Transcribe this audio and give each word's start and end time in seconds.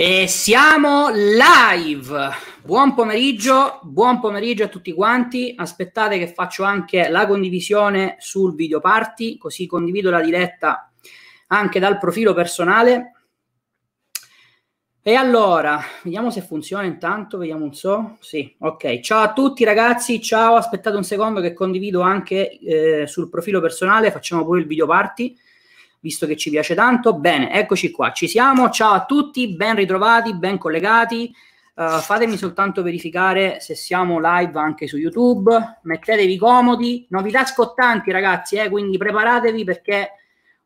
E 0.00 0.28
siamo 0.28 1.08
live. 1.10 2.30
Buon 2.62 2.94
pomeriggio, 2.94 3.80
buon 3.82 4.20
pomeriggio 4.20 4.62
a 4.62 4.68
tutti 4.68 4.92
quanti. 4.92 5.54
Aspettate 5.56 6.18
che 6.18 6.32
faccio 6.32 6.62
anche 6.62 7.08
la 7.08 7.26
condivisione 7.26 8.14
sul 8.20 8.54
video 8.54 8.78
party, 8.78 9.38
così 9.38 9.66
condivido 9.66 10.08
la 10.10 10.20
diretta 10.20 10.92
anche 11.48 11.80
dal 11.80 11.98
profilo 11.98 12.32
personale. 12.32 13.12
E 15.02 15.14
allora, 15.16 15.82
vediamo 16.04 16.30
se 16.30 16.42
funziona 16.42 16.84
intanto, 16.84 17.36
vediamo 17.36 17.64
un 17.64 17.74
so. 17.74 18.18
Sì, 18.20 18.54
ok. 18.56 19.00
Ciao 19.00 19.22
a 19.22 19.32
tutti 19.32 19.64
ragazzi, 19.64 20.22
ciao, 20.22 20.54
aspettate 20.54 20.96
un 20.96 21.02
secondo 21.02 21.40
che 21.40 21.52
condivido 21.54 22.02
anche 22.02 22.56
eh, 22.60 23.08
sul 23.08 23.28
profilo 23.28 23.60
personale, 23.60 24.12
facciamo 24.12 24.44
pure 24.44 24.60
il 24.60 24.68
video 24.68 24.86
party 24.86 25.36
visto 26.00 26.26
che 26.26 26.36
ci 26.36 26.50
piace 26.50 26.74
tanto. 26.74 27.14
Bene, 27.14 27.52
eccoci 27.52 27.90
qua, 27.90 28.12
ci 28.12 28.28
siamo. 28.28 28.70
Ciao 28.70 28.92
a 28.92 29.04
tutti, 29.04 29.54
ben 29.54 29.74
ritrovati, 29.74 30.34
ben 30.34 30.58
collegati. 30.58 31.32
Uh, 31.74 32.00
fatemi 32.00 32.36
soltanto 32.36 32.82
verificare 32.82 33.60
se 33.60 33.76
siamo 33.76 34.18
live 34.20 34.58
anche 34.58 34.88
su 34.88 34.96
YouTube. 34.96 35.78
Mettetevi 35.82 36.36
comodi, 36.36 37.06
novità 37.10 37.44
scottanti, 37.44 38.10
ragazzi, 38.10 38.56
eh, 38.56 38.68
quindi 38.68 38.98
preparatevi 38.98 39.62
perché 39.62 40.10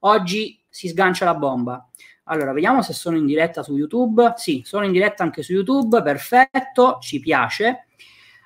oggi 0.01 0.59
si 0.69 0.89
sgancia 0.89 1.27
la 1.27 1.35
bomba. 1.35 1.87
Allora, 2.25 2.53
vediamo 2.53 2.83
se 2.83 2.93
sono 2.93 3.17
in 3.17 3.27
diretta 3.27 3.63
su 3.63 3.77
YouTube. 3.77 4.33
Sì, 4.37 4.63
sono 4.65 4.85
in 4.85 4.93
diretta 4.93 5.23
anche 5.23 5.43
su 5.43 5.53
YouTube, 5.53 6.03
perfetto, 6.03 6.99
ci 7.01 7.21
piace. 7.21 7.89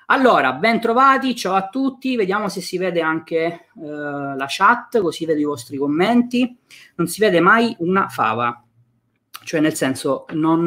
Allora, 0.09 0.53
ben 0.53 0.79
trovati, 0.79 1.35
ciao 1.35 1.53
a 1.55 1.67
tutti, 1.67 2.15
vediamo 2.15 2.47
se 2.47 2.61
si 2.61 2.77
vede 2.77 3.01
anche 3.01 3.35
eh, 3.35 3.81
la 3.81 4.45
chat, 4.47 5.01
così 5.01 5.25
vedo 5.25 5.41
i 5.41 5.43
vostri 5.43 5.75
commenti. 5.75 6.57
Non 6.95 7.07
si 7.07 7.19
vede 7.19 7.41
mai 7.41 7.75
una 7.79 8.07
fava, 8.07 8.63
cioè 9.43 9.59
nel 9.59 9.73
senso, 9.73 10.25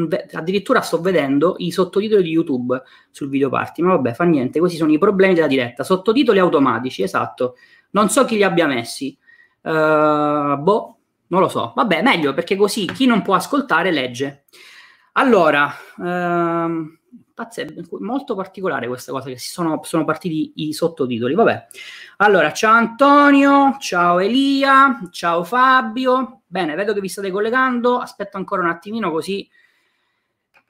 ve- 0.09 0.29
addirittura 0.33 0.83
sto 0.83 1.01
vedendo 1.01 1.55
i 1.57 1.71
sottotitoli 1.71 2.23
di 2.23 2.29
YouTube 2.29 2.83
sul 3.11 3.31
video 3.31 3.49
party, 3.49 3.81
ma 3.81 3.95
vabbè, 3.95 4.13
fa 4.13 4.25
niente, 4.25 4.59
questi 4.59 4.77
sono 4.77 4.93
i 4.93 4.99
problemi 4.99 5.33
della 5.33 5.47
diretta. 5.47 5.85
Sottotitoli 5.85 6.39
automatici, 6.39 7.03
esatto. 7.03 7.55
Non 7.93 8.11
so 8.11 8.27
chi 8.27 8.37
li 8.37 8.43
abbia 8.43 8.67
messi. 8.67 9.17
Uh, 9.63 10.59
boh, 10.59 10.99
non 11.29 11.41
lo 11.41 11.49
so. 11.49 11.73
Vabbè, 11.75 12.03
meglio 12.03 12.35
perché 12.35 12.57
così 12.57 12.85
chi 12.85 13.07
non 13.07 13.23
può 13.23 13.35
ascoltare 13.37 13.91
legge. 13.91 14.45
Allora, 15.13 15.75
ehm, 15.99 17.00
pazzesco, 17.41 17.99
molto 18.01 18.35
particolare 18.35 18.87
questa 18.87 19.13
cosa 19.13 19.29
che 19.31 19.39
sono, 19.39 19.81
sono 19.83 20.05
partiti 20.05 20.53
i 20.57 20.73
sottotitoli. 20.73 21.35
Vabbè, 21.35 21.67
allora 22.19 22.53
ciao 22.53 22.75
Antonio, 22.75 23.77
ciao 23.79 24.19
Elia, 24.19 25.09
ciao 25.11 25.43
Fabio. 25.43 26.43
Bene, 26.47 26.75
vedo 26.75 26.93
che 26.93 27.01
vi 27.01 27.09
state 27.09 27.31
collegando. 27.31 27.99
Aspetto 27.99 28.37
ancora 28.37 28.63
un 28.63 28.69
attimino 28.69 29.11
così 29.11 29.49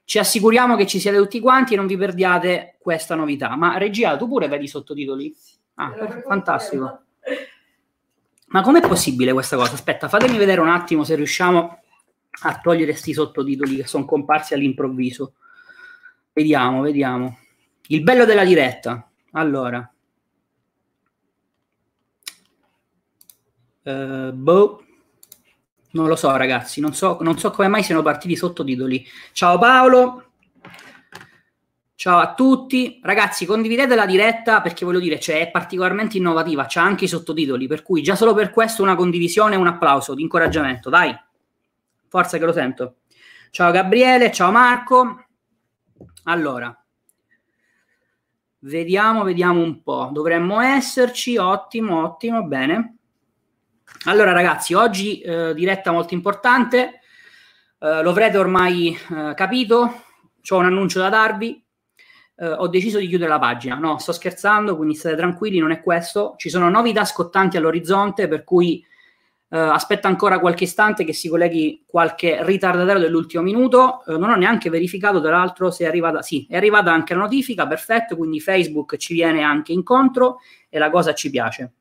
ci 0.04 0.18
assicuriamo 0.18 0.74
che 0.74 0.86
ci 0.86 0.98
siete 0.98 1.18
tutti 1.18 1.38
quanti 1.38 1.74
e 1.74 1.76
non 1.76 1.86
vi 1.86 1.96
perdiate 1.96 2.76
questa 2.80 3.14
novità. 3.14 3.54
Ma 3.56 3.78
regia, 3.78 4.16
tu 4.16 4.26
pure 4.26 4.48
vedi 4.48 4.64
i 4.64 4.68
sottotitoli? 4.68 5.32
Ah, 5.74 5.94
fantastico. 6.26 7.02
Ma 8.46 8.62
com'è 8.62 8.80
possibile 8.80 9.32
questa 9.32 9.56
cosa? 9.56 9.74
Aspetta, 9.74 10.08
fatemi 10.08 10.36
vedere 10.36 10.60
un 10.60 10.68
attimo 10.68 11.04
se 11.04 11.14
riusciamo 11.14 11.78
a 12.42 12.58
togliere 12.60 12.90
questi 12.90 13.12
sottotitoli 13.12 13.76
che 13.76 13.86
sono 13.86 14.04
comparsi 14.04 14.52
all'improvviso. 14.54 15.34
Vediamo, 16.32 16.80
vediamo. 16.80 17.38
Il 17.88 18.02
bello 18.02 18.24
della 18.24 18.44
diretta. 18.44 19.10
Allora. 19.32 19.92
Uh, 23.82 24.32
boh. 24.32 24.84
Non 25.92 26.06
lo 26.06 26.14
so, 26.14 26.36
ragazzi. 26.36 26.80
Non 26.80 26.94
so, 26.94 27.18
non 27.20 27.38
so 27.38 27.50
come 27.50 27.68
mai 27.68 27.82
siano 27.82 28.02
partiti 28.02 28.34
i 28.34 28.36
sottotitoli. 28.36 29.04
Ciao 29.32 29.58
Paolo. 29.58 30.24
Ciao 31.96 32.18
a 32.18 32.32
tutti. 32.32 33.00
Ragazzi, 33.02 33.44
condividete 33.44 33.94
la 33.96 34.06
diretta 34.06 34.60
perché 34.60 34.84
voglio 34.84 35.00
dire, 35.00 35.18
cioè, 35.18 35.40
è 35.40 35.50
particolarmente 35.50 36.16
innovativa. 36.16 36.66
C'ha 36.68 36.82
anche 36.82 37.04
i 37.04 37.08
sottotitoli. 37.08 37.66
Per 37.66 37.82
cui 37.82 38.02
già 38.02 38.14
solo 38.14 38.34
per 38.34 38.50
questo 38.50 38.82
una 38.82 38.94
condivisione 38.94 39.56
e 39.56 39.58
un 39.58 39.66
applauso 39.66 40.14
di 40.14 40.22
incoraggiamento. 40.22 40.90
Dai. 40.90 41.14
Forza 42.08 42.38
che 42.38 42.44
lo 42.44 42.52
sento. 42.52 42.94
Ciao 43.50 43.72
Gabriele. 43.72 44.30
Ciao 44.30 44.52
Marco. 44.52 45.24
Allora, 46.24 46.74
vediamo, 48.60 49.22
vediamo 49.22 49.62
un 49.62 49.82
po'. 49.82 50.10
Dovremmo 50.12 50.60
esserci, 50.60 51.36
ottimo, 51.36 52.02
ottimo, 52.02 52.44
bene. 52.44 52.96
Allora 54.04 54.32
ragazzi, 54.32 54.74
oggi 54.74 55.20
eh, 55.20 55.52
diretta 55.54 55.90
molto 55.90 56.14
importante, 56.14 57.00
eh, 57.78 58.02
lo 58.02 58.10
avrete 58.10 58.38
ormai 58.38 58.94
eh, 58.94 59.34
capito, 59.34 60.04
ho 60.48 60.56
un 60.56 60.64
annuncio 60.64 61.00
da 61.00 61.08
darvi, 61.08 61.62
eh, 62.36 62.48
ho 62.48 62.68
deciso 62.68 62.98
di 62.98 63.08
chiudere 63.08 63.30
la 63.30 63.38
pagina, 63.38 63.74
no, 63.74 63.98
sto 63.98 64.12
scherzando, 64.12 64.76
quindi 64.76 64.94
state 64.94 65.16
tranquilli, 65.16 65.58
non 65.58 65.72
è 65.72 65.82
questo, 65.82 66.34
ci 66.36 66.48
sono 66.48 66.70
novità 66.70 67.04
scottanti 67.04 67.56
all'orizzonte, 67.56 68.28
per 68.28 68.44
cui 68.44 68.84
Uh, 69.50 69.56
aspetta 69.56 70.06
ancora 70.06 70.38
qualche 70.38 70.62
istante 70.62 71.02
che 71.02 71.12
si 71.12 71.28
colleghi 71.28 71.82
qualche 71.84 72.38
ritardatario 72.44 73.00
dell'ultimo 73.00 73.42
minuto. 73.42 74.02
Uh, 74.06 74.16
non 74.16 74.30
ho 74.30 74.36
neanche 74.36 74.70
verificato, 74.70 75.20
tra 75.20 75.30
l'altro, 75.30 75.70
se 75.72 75.84
è 75.84 75.88
arrivata. 75.88 76.22
Sì, 76.22 76.46
è 76.48 76.56
arrivata 76.56 76.92
anche 76.92 77.14
la 77.14 77.20
notifica, 77.20 77.66
perfetto. 77.66 78.16
Quindi 78.16 78.40
Facebook 78.40 78.96
ci 78.96 79.12
viene 79.12 79.42
anche 79.42 79.72
incontro 79.72 80.38
e 80.68 80.78
la 80.78 80.88
cosa 80.88 81.14
ci 81.14 81.30
piace. 81.30 81.72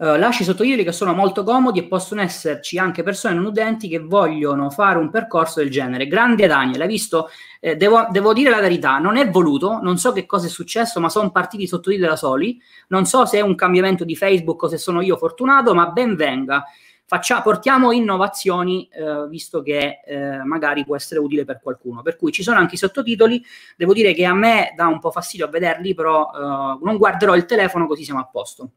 Uh, 0.00 0.16
lasci 0.16 0.44
sottotitoli 0.44 0.84
che 0.84 0.92
sono 0.92 1.12
molto 1.12 1.42
comodi 1.42 1.80
e 1.80 1.88
possono 1.88 2.20
esserci 2.20 2.78
anche 2.78 3.02
persone 3.02 3.34
non 3.34 3.46
udenti 3.46 3.88
che 3.88 3.98
vogliono 3.98 4.70
fare 4.70 4.96
un 4.96 5.10
percorso 5.10 5.58
del 5.58 5.70
genere. 5.70 6.06
Grande 6.06 6.46
Daniel, 6.46 6.82
hai 6.82 6.86
visto? 6.86 7.28
Eh, 7.58 7.74
devo, 7.74 8.06
devo, 8.08 8.32
dire 8.32 8.48
la 8.48 8.60
verità, 8.60 8.98
non 8.98 9.16
è 9.16 9.28
voluto, 9.28 9.80
non 9.82 9.98
so 9.98 10.12
che 10.12 10.24
cosa 10.24 10.46
è 10.46 10.48
successo, 10.48 11.00
ma 11.00 11.08
sono 11.08 11.32
partiti 11.32 11.64
i 11.64 11.66
sottotitoli 11.66 12.08
da 12.08 12.14
soli. 12.14 12.60
Non 12.88 13.06
so 13.06 13.24
se 13.24 13.38
è 13.38 13.40
un 13.40 13.56
cambiamento 13.56 14.04
di 14.04 14.14
Facebook 14.14 14.62
o 14.62 14.68
se 14.68 14.78
sono 14.78 15.00
io 15.00 15.16
fortunato, 15.16 15.74
ma 15.74 15.88
ben 15.88 16.14
venga. 16.14 16.64
Faccia, 17.04 17.42
portiamo 17.42 17.90
innovazioni, 17.90 18.88
eh, 18.92 19.26
visto 19.28 19.62
che 19.62 20.02
eh, 20.06 20.44
magari 20.44 20.84
può 20.84 20.94
essere 20.94 21.18
utile 21.18 21.44
per 21.44 21.58
qualcuno. 21.60 22.02
Per 22.02 22.14
cui 22.14 22.30
ci 22.30 22.44
sono 22.44 22.58
anche 22.60 22.76
i 22.76 22.78
sottotitoli. 22.78 23.44
Devo 23.76 23.92
dire 23.94 24.14
che 24.14 24.24
a 24.24 24.34
me 24.34 24.74
dà 24.76 24.86
un 24.86 25.00
po' 25.00 25.10
fastidio 25.10 25.46
a 25.46 25.48
vederli, 25.48 25.92
però 25.94 26.30
eh, 26.32 26.38
non 26.84 26.96
guarderò 26.98 27.34
il 27.34 27.46
telefono 27.46 27.88
così 27.88 28.04
siamo 28.04 28.20
a 28.20 28.28
posto. 28.30 28.70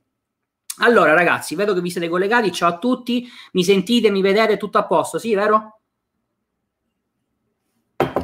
Allora, 0.82 1.14
ragazzi, 1.14 1.56
vedo 1.56 1.74
che 1.74 1.82
vi 1.82 1.92
siete 1.92 2.10
collegati. 2.10 2.52
Ciao 2.52 2.70
a 2.70 2.78
tutti, 2.78 3.28
mi 3.54 3.64
sentite, 3.64 4.10
mi 4.10 4.22
vedete 4.22 4.58
tutto 4.58 4.80
a 4.80 4.86
posto, 4.86 5.20
sì, 5.20 5.36
vero? 5.36 5.80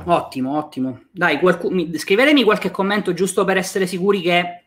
Ottimo, 0.05 0.57
ottimo. 0.57 1.01
Dai, 1.11 1.39
qualcuno, 1.39 1.85
scrivetemi 1.93 2.43
qualche 2.43 2.71
commento 2.71 3.13
giusto 3.13 3.43
per 3.43 3.57
essere 3.57 3.85
sicuri 3.85 4.21
che 4.21 4.63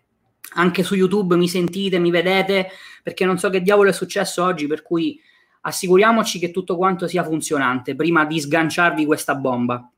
anche 0.54 0.82
su 0.82 0.94
YouTube 0.94 1.36
mi 1.36 1.48
sentite, 1.48 1.98
mi 1.98 2.10
vedete, 2.10 2.68
perché 3.02 3.24
non 3.24 3.38
so 3.38 3.50
che 3.50 3.60
diavolo 3.60 3.90
è 3.90 3.92
successo 3.92 4.44
oggi, 4.44 4.66
per 4.66 4.82
cui 4.82 5.20
assicuriamoci 5.62 6.38
che 6.38 6.52
tutto 6.52 6.76
quanto 6.76 7.08
sia 7.08 7.24
funzionante 7.24 7.96
prima 7.96 8.24
di 8.24 8.40
sganciarvi 8.40 9.04
questa 9.04 9.34
bomba. 9.34 9.90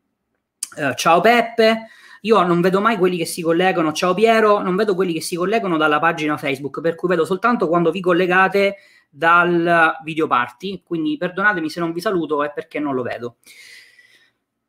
Uh, 0.77 0.95
ciao 0.95 1.21
Peppe, 1.21 1.89
io 2.25 2.43
non 2.43 2.61
vedo 2.61 2.81
mai 2.81 2.97
quelli 2.97 3.17
che 3.17 3.27
si 3.27 3.43
collegano, 3.43 3.93
ciao 3.93 4.15
Piero, 4.15 4.61
non 4.61 4.77
vedo 4.77 4.95
quelli 4.95 5.13
che 5.13 5.21
si 5.21 5.37
collegano 5.37 5.77
dalla 5.77 5.99
pagina 5.99 6.37
Facebook, 6.37 6.81
per 6.81 6.95
cui 6.95 7.09
vedo 7.09 7.25
soltanto 7.25 7.69
quando 7.69 7.91
vi 7.91 8.01
collegate 8.01 8.77
dal 9.11 9.97
video 10.05 10.27
party, 10.27 10.83
quindi 10.85 11.17
perdonatemi 11.17 11.69
se 11.69 11.81
non 11.81 11.93
vi 11.93 12.01
saluto, 12.01 12.45
è 12.45 12.53
perché 12.53 12.79
non 12.79 12.95
lo 12.95 13.03
vedo. 13.03 13.37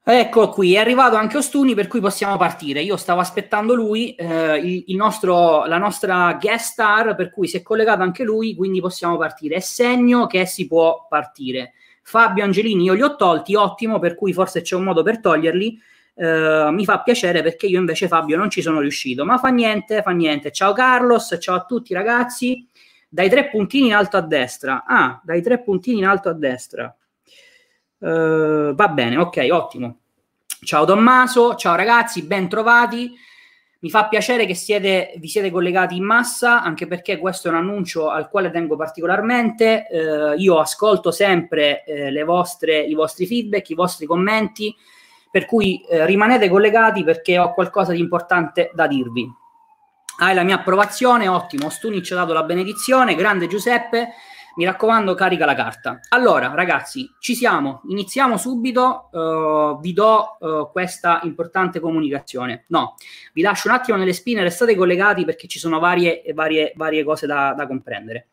Ecco 0.05 0.49
qui, 0.49 0.73
è 0.73 0.79
arrivato 0.79 1.15
anche 1.15 1.37
Ostuni, 1.37 1.75
per 1.75 1.87
cui 1.87 2.01
possiamo 2.01 2.35
partire. 2.35 2.81
Io 2.81 2.97
stavo 2.97 3.21
aspettando 3.21 3.73
lui, 3.73 4.15
eh, 4.15 4.83
il 4.85 4.95
nostro, 4.97 5.65
la 5.65 5.77
nostra 5.77 6.37
guest 6.41 6.71
star, 6.71 7.15
per 7.15 7.29
cui 7.29 7.47
si 7.47 7.55
è 7.55 7.61
collegato 7.61 8.01
anche 8.01 8.25
lui, 8.25 8.53
quindi 8.53 8.81
possiamo 8.81 9.15
partire. 9.15 9.55
È 9.55 9.59
segno 9.61 10.27
che 10.27 10.45
si 10.45 10.67
può 10.67 11.05
partire. 11.07 11.71
Fabio 12.01 12.43
Angelini, 12.43 12.83
io 12.83 12.93
li 12.93 13.01
ho 13.01 13.15
tolti, 13.15 13.55
ottimo, 13.55 13.99
per 13.99 14.15
cui 14.15 14.33
forse 14.33 14.59
c'è 14.59 14.75
un 14.75 14.83
modo 14.83 15.03
per 15.03 15.21
toglierli. 15.21 15.79
Uh, 16.15 16.69
mi 16.69 16.85
fa 16.85 17.01
piacere 17.01 17.41
perché 17.41 17.65
io 17.65 17.79
invece 17.79 18.07
Fabio 18.07 18.37
non 18.37 18.51
ci 18.51 18.61
sono 18.61 18.79
riuscito, 18.79 19.25
ma 19.25 19.39
fa 19.39 19.49
niente, 19.49 20.03
fa 20.03 20.11
niente. 20.11 20.51
Ciao 20.51 20.71
Carlos, 20.71 21.35
ciao 21.39 21.55
a 21.55 21.65
tutti 21.65 21.93
ragazzi. 21.93 22.67
Dai 23.09 23.29
tre 23.29 23.49
puntini 23.49 23.87
in 23.87 23.95
alto 23.95 24.17
a 24.17 24.21
destra. 24.21 24.83
Ah, 24.85 25.19
dai 25.23 25.41
tre 25.41 25.61
puntini 25.61 25.99
in 25.99 26.05
alto 26.05 26.29
a 26.29 26.33
destra. 26.33 26.95
Uh, 27.97 28.75
va 28.75 28.87
bene, 28.89 29.17
ok, 29.17 29.47
ottimo. 29.51 29.99
Ciao 30.63 30.85
Tommaso, 30.85 31.55
ciao 31.55 31.75
ragazzi, 31.75 32.23
ben 32.23 32.47
trovati. 32.47 33.11
Mi 33.79 33.89
fa 33.89 34.07
piacere 34.07 34.45
che 34.45 34.55
siete, 34.55 35.13
vi 35.17 35.27
siete 35.27 35.51
collegati 35.51 35.95
in 35.95 36.03
massa, 36.03 36.61
anche 36.61 36.87
perché 36.87 37.17
questo 37.17 37.47
è 37.47 37.51
un 37.51 37.57
annuncio 37.57 38.09
al 38.09 38.29
quale 38.29 38.51
tengo 38.51 38.75
particolarmente. 38.75 39.87
Uh, 39.89 40.39
io 40.39 40.59
ascolto 40.59 41.11
sempre 41.11 41.83
le 41.87 42.23
vostre, 42.23 42.79
i 42.81 42.93
vostri 42.93 43.25
feedback, 43.25 43.71
i 43.71 43.75
vostri 43.75 44.05
commenti 44.05 44.75
per 45.33 45.47
cui 45.47 45.83
eh, 45.89 46.05
rimanete 46.05 46.47
collegati 46.47 47.03
perché 47.03 47.39
ho 47.39 47.55
qualcosa 47.55 47.91
di 47.91 47.99
importante 47.99 48.69
da 48.75 48.85
dirvi. 48.85 49.27
Hai 50.19 50.35
la 50.35 50.43
mia 50.43 50.57
approvazione, 50.57 51.27
ottimo, 51.27 51.71
Stuni 51.71 52.03
ci 52.03 52.13
ha 52.13 52.17
dato 52.17 52.33
la 52.33 52.43
benedizione, 52.43 53.15
grande 53.15 53.47
Giuseppe, 53.47 54.09
Mi 54.55 54.65
raccomando, 54.65 55.15
carica 55.15 55.45
la 55.45 55.55
carta. 55.55 55.99
Allora, 56.09 56.53
ragazzi, 56.53 57.09
ci 57.19 57.33
siamo, 57.33 57.81
iniziamo 57.87 58.37
subito. 58.37 59.09
Uh, 59.11 59.79
vi 59.79 59.93
do 59.93 60.37
uh, 60.39 60.71
questa 60.71 61.21
importante 61.23 61.79
comunicazione. 61.79 62.65
No, 62.67 62.93
vi 63.33 63.41
lascio 63.41 63.69
un 63.69 63.73
attimo 63.73 63.97
nelle 63.97 64.13
spine, 64.13 64.43
restate 64.43 64.75
collegati 64.75 65.25
perché 65.25 65.47
ci 65.47 65.57
sono 65.57 65.79
varie, 65.79 66.21
varie, 66.35 66.73
varie 66.75 67.03
cose 67.03 67.25
da, 67.25 67.55
da 67.57 67.65
comprendere. 67.65 68.27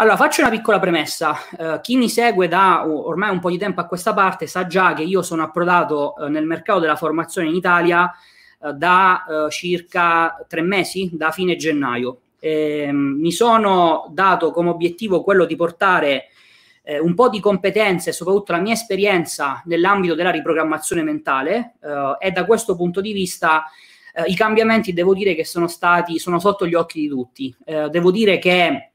Allora, 0.00 0.16
faccio 0.16 0.42
una 0.42 0.50
piccola 0.50 0.78
premessa. 0.78 1.36
Uh, 1.56 1.80
chi 1.80 1.96
mi 1.96 2.08
segue 2.08 2.46
da 2.46 2.86
ormai 2.88 3.30
un 3.30 3.40
po' 3.40 3.50
di 3.50 3.58
tempo 3.58 3.80
a 3.80 3.86
questa 3.86 4.14
parte 4.14 4.46
sa 4.46 4.66
già 4.66 4.94
che 4.94 5.02
io 5.02 5.22
sono 5.22 5.42
approdato 5.42 6.14
nel 6.28 6.46
mercato 6.46 6.78
della 6.78 6.96
formazione 6.96 7.48
in 7.48 7.54
Italia 7.54 8.10
da 8.74 9.46
circa 9.50 10.44
tre 10.48 10.62
mesi, 10.62 11.10
da 11.12 11.30
fine 11.30 11.54
gennaio 11.54 12.22
eh, 12.40 12.90
mi 12.92 13.32
sono 13.32 14.08
dato 14.10 14.50
come 14.50 14.70
obiettivo 14.70 15.22
quello 15.22 15.44
di 15.44 15.56
portare 15.56 16.28
eh, 16.82 16.98
un 16.98 17.14
po' 17.14 17.28
di 17.28 17.40
competenze 17.40 18.10
e 18.10 18.12
soprattutto 18.12 18.52
la 18.52 18.60
mia 18.60 18.72
esperienza 18.72 19.62
nell'ambito 19.66 20.14
della 20.14 20.30
riprogrammazione 20.30 21.02
mentale 21.02 21.74
eh, 21.82 22.16
e 22.26 22.30
da 22.30 22.44
questo 22.44 22.76
punto 22.76 23.00
di 23.00 23.12
vista 23.12 23.64
eh, 24.14 24.24
i 24.26 24.34
cambiamenti 24.34 24.92
devo 24.92 25.14
dire 25.14 25.34
che 25.34 25.44
sono 25.44 25.66
stati 25.66 26.18
sono 26.18 26.38
sotto 26.38 26.66
gli 26.66 26.74
occhi 26.74 27.00
di 27.00 27.08
tutti. 27.08 27.54
Eh, 27.64 27.88
devo 27.90 28.10
dire 28.10 28.38
che 28.38 28.92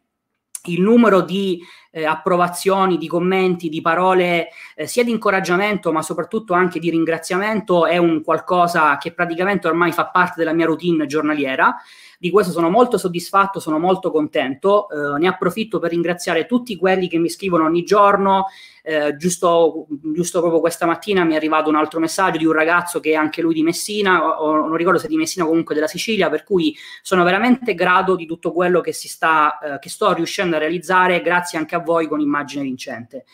il 0.66 0.82
numero 0.82 1.22
di 1.22 1.62
eh, 1.96 2.06
approvazioni, 2.06 2.98
di 2.98 3.08
commenti, 3.08 3.70
di 3.70 3.80
parole 3.80 4.50
eh, 4.76 4.88
sia 4.88 5.04
di 5.04 5.12
incoraggiamento 5.12 5.92
ma 5.92 6.02
soprattutto 6.02 6.54
anche 6.54 6.80
di 6.80 6.90
ringraziamento 6.90 7.86
è 7.86 7.98
un 7.98 8.24
qualcosa 8.24 8.98
che 8.98 9.14
praticamente 9.14 9.68
ormai 9.68 9.92
fa 9.92 10.08
parte 10.08 10.34
della 10.38 10.54
mia 10.54 10.66
routine 10.66 11.06
giornaliera 11.06 11.78
di 12.24 12.30
questo 12.30 12.54
sono 12.54 12.70
molto 12.70 12.98
soddisfatto, 12.98 13.60
sono 13.60 13.80
molto 13.80 14.10
contento. 14.10 14.88
Eh, 14.90 15.20
ne 15.20 15.28
approfitto 15.28 15.80
per 15.80 15.90
ringraziare 15.90 16.46
tutti 16.46 16.78
quelli 16.78 17.10
che 17.10 17.18
mi 17.18 17.30
scrivono 17.30 17.66
ogni 17.66 17.84
giorno. 17.84 18.46
Eh, 18.82 19.18
giusto, 19.18 19.88
giusto, 19.90 20.40
proprio 20.40 20.62
questa 20.62 20.86
mattina 20.86 21.26
mi 21.26 21.34
è 21.34 21.36
arrivato 21.36 21.68
un 21.68 21.76
altro 21.76 22.00
messaggio 22.00 22.38
di 22.38 22.46
un 22.46 22.54
ragazzo 22.54 23.02
che 23.02 23.12
è 23.12 23.16
anche 23.16 23.42
lui 23.42 23.54
di 23.54 23.62
Messina, 23.62 24.40
o, 24.42 24.56
non 24.56 24.76
ricordo 24.78 25.00
se 25.00 25.10
di 25.10 25.18
Messina 25.18 25.44
o 25.44 25.50
comunque 25.50 25.76
della 25.76 25.88
Sicilia, 25.88 26.30
per 26.30 26.46
cui 26.46 26.74
sono 27.02 27.26
veramente 27.26 27.76
grato 27.76 28.16
di 28.16 28.26
tutto 28.26 28.54
quello 28.54 28.80
che, 28.80 28.94
si 28.94 29.10
sta, 29.10 29.60
eh, 29.60 29.80
che 29.80 29.90
sto 29.90 30.14
riuscendo 30.14 30.56
a 30.56 30.60
realizzare, 30.60 31.22
grazie 31.22 31.58
anche 31.58 31.76
a 31.76 31.80
voi 31.84 32.08
con 32.08 32.20
Immagine 32.20 32.64
Vincente. 32.64 33.26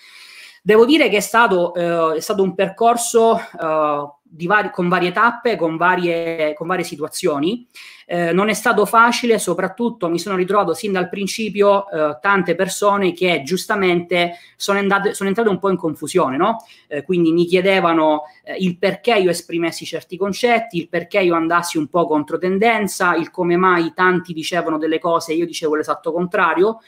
Devo 0.61 0.85
dire 0.85 1.09
che 1.09 1.17
è 1.17 1.21
stato, 1.21 1.73
eh, 1.73 2.17
è 2.17 2.19
stato 2.19 2.43
un 2.43 2.53
percorso 2.53 3.37
eh, 3.37 4.19
vari, 4.45 4.69
con 4.71 4.89
varie 4.89 5.11
tappe, 5.11 5.55
con 5.55 5.77
varie, 5.77 6.53
con 6.53 6.67
varie 6.67 6.83
situazioni. 6.83 7.67
Eh, 8.05 8.33
non 8.33 8.49
è 8.49 8.53
stato 8.53 8.85
facile, 8.85 9.37
soprattutto 9.39 10.09
mi 10.09 10.19
sono 10.19 10.35
ritrovato 10.35 10.73
sin 10.73 10.91
dal 10.91 11.09
principio 11.09 11.89
eh, 11.89 12.17
tante 12.19 12.55
persone 12.55 13.13
che 13.13 13.43
giustamente 13.43 14.33
sono, 14.55 14.79
andate, 14.79 15.13
sono 15.13 15.29
entrate 15.29 15.49
un 15.49 15.59
po' 15.59 15.69
in 15.69 15.77
confusione, 15.77 16.35
no? 16.35 16.65
eh, 16.87 17.03
quindi 17.03 17.31
mi 17.31 17.45
chiedevano 17.45 18.23
eh, 18.43 18.55
il 18.59 18.77
perché 18.77 19.15
io 19.15 19.29
esprimessi 19.29 19.85
certi 19.85 20.17
concetti, 20.17 20.77
il 20.77 20.89
perché 20.89 21.19
io 21.19 21.35
andassi 21.35 21.77
un 21.77 21.87
po' 21.87 22.07
contro 22.07 22.39
tendenza, 22.39 23.15
il 23.15 23.29
come 23.29 23.57
mai 23.57 23.93
tanti 23.93 24.33
dicevano 24.33 24.79
delle 24.79 24.99
cose 24.99 25.31
e 25.31 25.35
io 25.35 25.45
dicevo 25.45 25.75
l'esatto 25.75 26.11
contrario. 26.11 26.79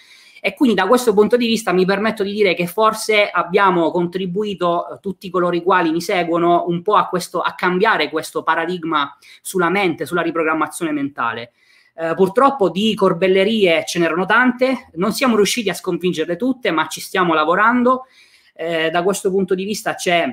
E 0.43 0.55
quindi 0.55 0.73
da 0.73 0.87
questo 0.87 1.13
punto 1.13 1.37
di 1.37 1.45
vista 1.45 1.71
mi 1.71 1.85
permetto 1.85 2.23
di 2.23 2.33
dire 2.33 2.55
che 2.55 2.65
forse 2.65 3.29
abbiamo 3.29 3.91
contribuito, 3.91 4.89
eh, 4.89 4.99
tutti 4.99 5.29
coloro 5.29 5.55
i 5.55 5.61
quali 5.61 5.91
mi 5.91 6.01
seguono, 6.01 6.65
un 6.67 6.81
po' 6.81 6.95
a, 6.95 7.07
questo, 7.07 7.41
a 7.41 7.53
cambiare 7.53 8.09
questo 8.09 8.41
paradigma 8.41 9.15
sulla 9.39 9.69
mente, 9.69 10.07
sulla 10.07 10.23
riprogrammazione 10.23 10.91
mentale. 10.91 11.51
Eh, 11.93 12.15
purtroppo 12.15 12.69
di 12.69 12.95
corbellerie 12.95 13.83
ce 13.85 13.99
n'erano 13.99 14.25
tante, 14.25 14.89
non 14.95 15.13
siamo 15.13 15.35
riusciti 15.35 15.69
a 15.69 15.75
sconfiggerle 15.75 16.35
tutte, 16.37 16.71
ma 16.71 16.87
ci 16.87 17.01
stiamo 17.01 17.35
lavorando. 17.35 18.07
Eh, 18.55 18.89
da 18.89 19.03
questo 19.03 19.29
punto 19.29 19.53
di 19.53 19.63
vista 19.63 19.93
c'è 19.93 20.25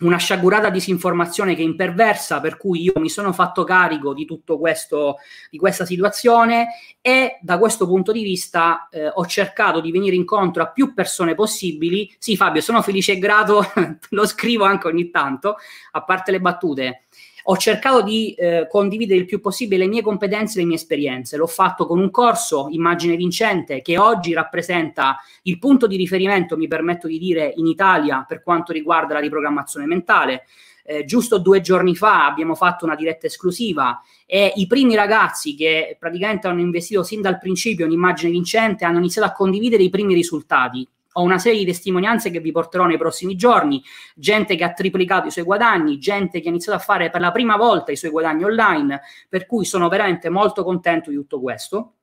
una 0.00 0.16
sciagurata 0.16 0.68
disinformazione 0.68 1.54
che 1.54 1.62
imperversa, 1.62 2.40
per 2.40 2.56
cui 2.56 2.82
io 2.82 2.92
mi 2.96 3.08
sono 3.08 3.32
fatto 3.32 3.62
carico 3.64 4.14
di 4.14 4.24
tutto 4.24 4.58
questo, 4.58 5.18
di 5.50 5.58
questa 5.58 5.84
situazione 5.84 6.68
e 7.00 7.38
da 7.40 7.58
questo 7.58 7.86
punto 7.86 8.10
di 8.10 8.22
vista 8.22 8.88
eh, 8.90 9.08
ho 9.08 9.24
cercato 9.26 9.80
di 9.80 9.92
venire 9.92 10.16
incontro 10.16 10.62
a 10.62 10.68
più 10.68 10.92
persone 10.92 11.34
possibili. 11.34 12.12
Sì, 12.18 12.36
Fabio, 12.36 12.60
sono 12.60 12.82
felice 12.82 13.12
e 13.12 13.18
grato, 13.18 13.64
lo 14.10 14.26
scrivo 14.26 14.64
anche 14.64 14.88
ogni 14.88 15.10
tanto, 15.10 15.56
a 15.92 16.02
parte 16.02 16.32
le 16.32 16.40
battute 16.40 17.04
ho 17.44 17.56
cercato 17.56 18.02
di 18.02 18.34
eh, 18.34 18.66
condividere 18.68 19.18
il 19.18 19.26
più 19.26 19.40
possibile 19.40 19.84
le 19.84 19.90
mie 19.90 20.02
competenze 20.02 20.58
e 20.58 20.62
le 20.62 20.66
mie 20.68 20.76
esperienze. 20.76 21.36
L'ho 21.36 21.46
fatto 21.46 21.86
con 21.86 21.98
un 21.98 22.10
corso 22.10 22.68
Immagine 22.70 23.16
Vincente 23.16 23.82
che 23.82 23.98
oggi 23.98 24.32
rappresenta 24.32 25.18
il 25.42 25.58
punto 25.58 25.86
di 25.86 25.96
riferimento, 25.96 26.56
mi 26.56 26.68
permetto 26.68 27.06
di 27.06 27.18
dire, 27.18 27.52
in 27.56 27.66
Italia 27.66 28.24
per 28.26 28.42
quanto 28.42 28.72
riguarda 28.72 29.14
la 29.14 29.20
riprogrammazione 29.20 29.86
mentale. 29.86 30.44
Eh, 30.84 31.04
giusto 31.04 31.38
due 31.38 31.60
giorni 31.60 31.94
fa 31.94 32.26
abbiamo 32.26 32.56
fatto 32.56 32.84
una 32.84 32.96
diretta 32.96 33.26
esclusiva 33.26 34.02
e 34.26 34.52
i 34.56 34.66
primi 34.66 34.96
ragazzi 34.96 35.54
che 35.54 35.96
praticamente 35.96 36.48
hanno 36.48 36.60
investito 36.60 37.04
sin 37.04 37.20
dal 37.20 37.38
principio 37.38 37.84
in 37.86 37.92
immagine 37.92 38.32
vincente 38.32 38.84
hanno 38.84 38.98
iniziato 38.98 39.28
a 39.28 39.32
condividere 39.32 39.84
i 39.84 39.90
primi 39.90 40.12
risultati 40.12 40.84
ho 41.12 41.22
una 41.22 41.38
serie 41.38 41.58
di 41.58 41.66
testimonianze 41.66 42.30
che 42.30 42.40
vi 42.40 42.52
porterò 42.52 42.84
nei 42.86 42.98
prossimi 42.98 43.36
giorni, 43.36 43.82
gente 44.14 44.56
che 44.56 44.64
ha 44.64 44.72
triplicato 44.72 45.26
i 45.26 45.30
suoi 45.30 45.44
guadagni, 45.44 45.98
gente 45.98 46.40
che 46.40 46.48
ha 46.48 46.50
iniziato 46.50 46.78
a 46.78 46.82
fare 46.82 47.10
per 47.10 47.20
la 47.20 47.32
prima 47.32 47.56
volta 47.56 47.92
i 47.92 47.96
suoi 47.96 48.10
guadagni 48.10 48.44
online, 48.44 49.00
per 49.28 49.46
cui 49.46 49.64
sono 49.64 49.88
veramente 49.88 50.28
molto 50.28 50.64
contento 50.64 51.10
di 51.10 51.16
tutto 51.16 51.40
questo. 51.40 51.94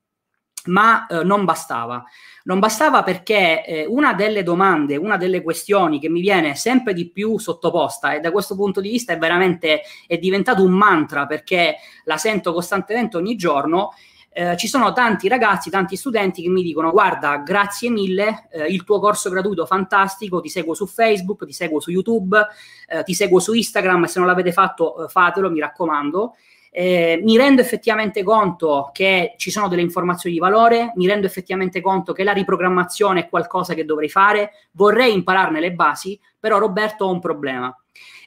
Ma 0.65 1.07
eh, 1.07 1.23
non 1.23 1.45
bastava. 1.45 2.03
Non 2.43 2.59
bastava 2.59 3.01
perché 3.01 3.65
eh, 3.65 3.85
una 3.85 4.13
delle 4.13 4.43
domande, 4.43 4.97
una 4.97 5.15
delle 5.15 5.41
questioni 5.41 5.99
che 5.99 6.09
mi 6.09 6.19
viene 6.19 6.55
sempre 6.55 6.93
di 6.93 7.09
più 7.09 7.37
sottoposta 7.37 8.13
e 8.13 8.19
da 8.19 8.31
questo 8.31 8.55
punto 8.55 8.81
di 8.81 8.89
vista 8.89 9.13
è 9.13 9.17
veramente 9.17 9.81
è 10.05 10.17
diventato 10.17 10.63
un 10.63 10.71
mantra 10.71 11.25
perché 11.27 11.75
la 12.03 12.17
sento 12.17 12.51
costantemente 12.51 13.17
ogni 13.17 13.35
giorno 13.35 13.93
eh, 14.31 14.55
ci 14.57 14.67
sono 14.67 14.93
tanti 14.93 15.27
ragazzi, 15.27 15.69
tanti 15.69 15.95
studenti 15.95 16.41
che 16.41 16.49
mi 16.49 16.61
dicono 16.61 16.91
guarda, 16.91 17.37
grazie 17.37 17.89
mille, 17.89 18.47
eh, 18.51 18.65
il 18.65 18.83
tuo 18.83 18.99
corso 18.99 19.29
gratuito 19.29 19.65
fantastico, 19.65 20.39
ti 20.39 20.49
seguo 20.49 20.73
su 20.73 20.85
Facebook, 20.87 21.45
ti 21.45 21.53
seguo 21.53 21.79
su 21.79 21.91
YouTube, 21.91 22.47
eh, 22.87 23.03
ti 23.03 23.13
seguo 23.13 23.39
su 23.39 23.53
Instagram, 23.53 24.05
se 24.05 24.19
non 24.19 24.27
l'avete 24.27 24.51
fatto 24.51 25.05
eh, 25.05 25.07
fatelo, 25.09 25.49
mi 25.49 25.59
raccomando. 25.59 26.35
Eh, 26.71 27.19
mi 27.23 27.35
rendo 27.35 27.61
effettivamente 27.61 28.21
conto 28.21 28.91
che 28.93 29.33
ci 29.37 29.49
sono 29.49 29.67
delle 29.67 29.81
informazioni 29.81 30.35
di 30.35 30.39
valore, 30.39 30.93
mi 30.97 31.07
rendo 31.07 31.25
effettivamente 31.25 31.81
conto 31.81 32.13
che 32.13 32.23
la 32.23 32.31
riprogrammazione 32.31 33.21
è 33.21 33.29
qualcosa 33.29 33.73
che 33.73 33.85
dovrei 33.85 34.07
fare, 34.07 34.51
vorrei 34.73 35.13
impararne 35.15 35.59
le 35.59 35.73
basi, 35.73 36.19
però 36.39 36.59
Roberto 36.59 37.05
ho 37.05 37.11
un 37.11 37.19
problema. 37.19 37.75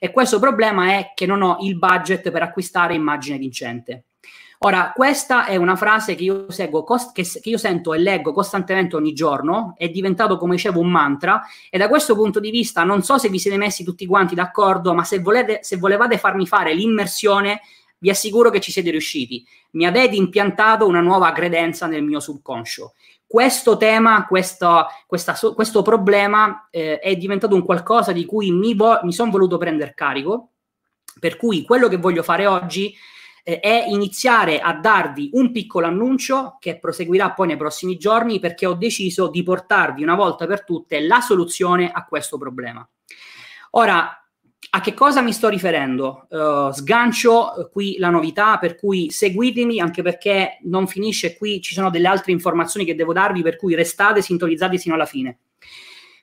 E 0.01 0.11
questo 0.11 0.41
problema 0.41 0.97
è 0.97 1.13
che 1.15 1.27
non 1.27 1.41
ho 1.43 1.59
il 1.61 1.79
budget 1.79 2.33
per 2.33 2.43
acquistare 2.43 2.95
immagine 2.95 3.39
vincente. 3.39 4.07
Ora, 4.65 4.93
questa 4.95 5.47
è 5.47 5.57
una 5.57 5.75
frase 5.75 6.15
che 6.15 6.23
io, 6.23 6.49
seguo, 6.49 6.85
che, 7.13 7.25
che 7.25 7.49
io 7.49 7.59
sento 7.59 7.95
e 7.95 7.99
leggo 7.99 8.33
costantemente 8.33 8.95
ogni 8.95 9.13
giorno, 9.13 9.75
è 9.77 9.89
diventato, 9.89 10.39
come 10.39 10.55
dicevo, 10.55 10.79
un 10.79 10.89
mantra 10.89 11.43
e 11.69 11.79
da 11.79 11.89
questo 11.89 12.15
punto 12.15 12.39
di 12.39 12.53
vista 12.53 12.85
non 12.85 13.03
so 13.03 13.19
se 13.19 13.29
vi 13.29 13.41
siete 13.41 13.57
messi 13.57 13.83
tutti 13.83 14.07
quanti 14.07 14.37
d'accordo, 14.37 14.95
ma 14.95 15.03
se, 15.03 15.19
volete, 15.19 15.59
se 15.63 15.79
volevate 15.79 16.17
farmi 16.17 16.47
fare 16.47 16.75
l'immersione, 16.75 17.61
vi 17.99 18.11
assicuro 18.11 18.51
che 18.51 18.61
ci 18.61 18.71
siete 18.71 18.93
riusciti. 18.93 19.45
Mi 19.73 19.85
avete 19.85 20.15
impiantato 20.15 20.87
una 20.87 21.01
nuova 21.01 21.33
credenza 21.33 21.89
nel 21.89 22.05
mio 22.05 22.21
subconscio. 22.21 22.93
Questo 23.27 23.77
tema, 23.77 24.27
questo, 24.27 24.87
questa, 25.09 25.37
questo 25.57 25.83
problema 25.83 26.69
eh, 26.71 27.01
è 27.01 27.17
diventato 27.17 27.57
un 27.57 27.65
qualcosa 27.65 28.13
di 28.13 28.25
cui 28.25 28.53
mi, 28.53 28.77
vo- 28.77 29.01
mi 29.03 29.13
sono 29.13 29.33
voluto 29.33 29.59
prendere 29.59 29.93
carico, 29.93 30.51
per 31.19 31.37
cui 31.37 31.65
quello 31.65 31.89
che 31.89 31.97
voglio 31.97 32.23
fare 32.23 32.47
oggi 32.47 32.95
eh, 33.43 33.61
è 33.61 33.87
iniziare 33.89 34.61
a 34.61 34.75
darvi 34.75 35.31
un 35.33 35.53
piccolo 35.53 35.87
annuncio 35.87 36.57
che 36.61 36.79
proseguirà 36.79 37.33
poi 37.33 37.49
nei 37.49 37.57
prossimi 37.57 37.97
giorni 37.97 38.41
perché 38.41 38.67
ho 38.67 38.75
deciso 38.75 39.29
di 39.29 39.43
portarvi 39.43 40.03
una 40.03 40.15
volta 40.15 40.47
per 40.47 40.65
tutte 40.65 41.01
la 41.01 41.21
soluzione 41.21 41.91
a 41.91 42.05
questo 42.05 42.39
problema. 42.39 42.89
Ora, 43.73 44.17
a 44.75 44.81
che 44.81 44.95
cosa 44.95 45.21
mi 45.21 45.33
sto 45.33 45.49
riferendo? 45.49 46.27
Uh, 46.31 46.71
sgancio 46.73 47.53
uh, 47.57 47.71
qui 47.71 47.97
la 47.99 48.11
novità, 48.11 48.59
per 48.59 48.77
cui 48.77 49.11
seguitemi 49.11 49.81
anche 49.81 50.03
perché 50.03 50.59
non 50.63 50.87
finisce 50.87 51.37
qui, 51.37 51.61
ci 51.61 51.75
sono 51.75 51.91
delle 51.91 52.09
altre 52.09 52.33
informazioni 52.33 52.87
che 52.87 52.95
devo 52.95 53.13
darvi, 53.13 53.43
per 53.43 53.57
cui 53.57 53.75
restate 53.75 54.23
sintonizzati 54.23 54.79
fino 54.79 54.95
alla 54.95 55.05
fine. 55.05 55.41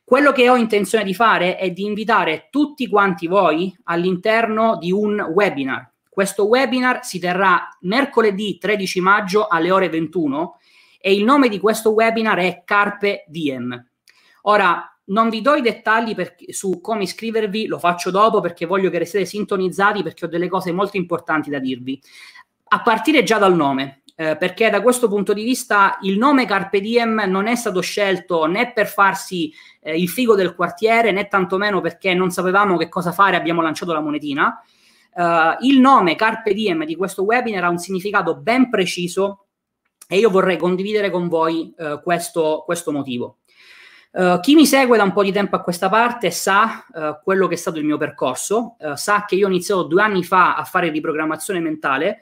Quello 0.03 0.31
che 0.31 0.49
ho 0.49 0.55
intenzione 0.55 1.03
di 1.03 1.13
fare 1.13 1.57
è 1.57 1.69
di 1.69 1.83
invitare 1.83 2.47
tutti 2.49 2.87
quanti 2.87 3.27
voi 3.27 3.75
all'interno 3.83 4.77
di 4.77 4.91
un 4.91 5.19
webinar. 5.19 5.87
Questo 6.19 6.47
webinar 6.47 7.05
si 7.05 7.17
terrà 7.17 7.69
mercoledì 7.83 8.57
13 8.57 8.99
maggio 8.99 9.47
alle 9.47 9.71
ore 9.71 9.87
21 9.87 10.59
e 10.99 11.13
il 11.13 11.23
nome 11.23 11.47
di 11.47 11.61
questo 11.61 11.91
webinar 11.91 12.39
è 12.39 12.63
Carpe 12.65 13.23
Diem. 13.25 13.87
Ora, 14.41 14.99
non 15.05 15.29
vi 15.29 15.39
do 15.39 15.53
i 15.53 15.61
dettagli 15.61 16.15
per, 16.15 16.35
su 16.49 16.81
come 16.81 17.03
iscrivervi, 17.03 17.67
lo 17.67 17.79
faccio 17.79 18.11
dopo 18.11 18.41
perché 18.41 18.65
voglio 18.65 18.89
che 18.89 18.97
restiate 18.97 19.25
sintonizzati 19.25 20.03
perché 20.03 20.25
ho 20.25 20.27
delle 20.27 20.49
cose 20.49 20.73
molto 20.73 20.97
importanti 20.97 21.49
da 21.49 21.59
dirvi. 21.59 21.97
A 22.67 22.81
partire 22.81 23.23
già 23.23 23.37
dal 23.37 23.55
nome, 23.55 24.01
eh, 24.17 24.35
perché 24.35 24.69
da 24.69 24.81
questo 24.81 25.07
punto 25.07 25.31
di 25.31 25.45
vista 25.45 25.99
il 26.01 26.17
nome 26.17 26.45
Carpe 26.45 26.81
Diem 26.81 27.23
non 27.27 27.47
è 27.47 27.55
stato 27.55 27.79
scelto 27.79 28.45
né 28.45 28.73
per 28.73 28.87
farsi 28.87 29.53
eh, 29.79 29.95
il 29.95 30.09
figo 30.09 30.35
del 30.35 30.53
quartiere 30.53 31.13
né 31.13 31.29
tantomeno 31.29 31.79
perché 31.79 32.13
non 32.13 32.29
sapevamo 32.29 32.75
che 32.75 32.89
cosa 32.89 33.13
fare, 33.13 33.37
abbiamo 33.37 33.61
lanciato 33.61 33.93
la 33.93 34.01
monetina. 34.01 34.61
Uh, 35.13 35.55
il 35.65 35.79
nome 35.79 36.15
Carpe 36.15 36.53
Diem 36.53 36.85
di 36.85 36.95
questo 36.95 37.23
webinar 37.23 37.63
ha 37.63 37.69
un 37.69 37.77
significato 37.77 38.35
ben 38.35 38.69
preciso 38.69 39.45
e 40.07 40.17
io 40.17 40.29
vorrei 40.29 40.57
condividere 40.57 41.09
con 41.09 41.27
voi 41.27 41.73
uh, 41.77 42.01
questo, 42.01 42.63
questo, 42.65 42.91
motivo. 42.91 43.37
Uh, 44.11 44.39
chi 44.39 44.55
mi 44.55 44.65
segue 44.65 44.97
da 44.97 45.03
un 45.03 45.11
po' 45.11 45.23
di 45.23 45.31
tempo 45.31 45.55
a 45.55 45.61
questa 45.61 45.89
parte 45.89 46.31
sa 46.31 46.85
quello 47.23 47.47
che 47.47 47.55
è 47.55 47.57
stato 47.57 47.77
il 47.77 47.85
mio 47.85 47.97
percorso, 47.97 48.75
sa 48.95 49.25
che 49.25 49.35
io 49.35 49.45
ho 49.45 49.49
iniziato 49.49 49.83
due 49.83 50.01
anni 50.01 50.23
fa 50.23 50.55
a 50.55 50.63
fare 50.63 50.89
riprogrammazione 50.89 51.59
mentale 51.59 52.21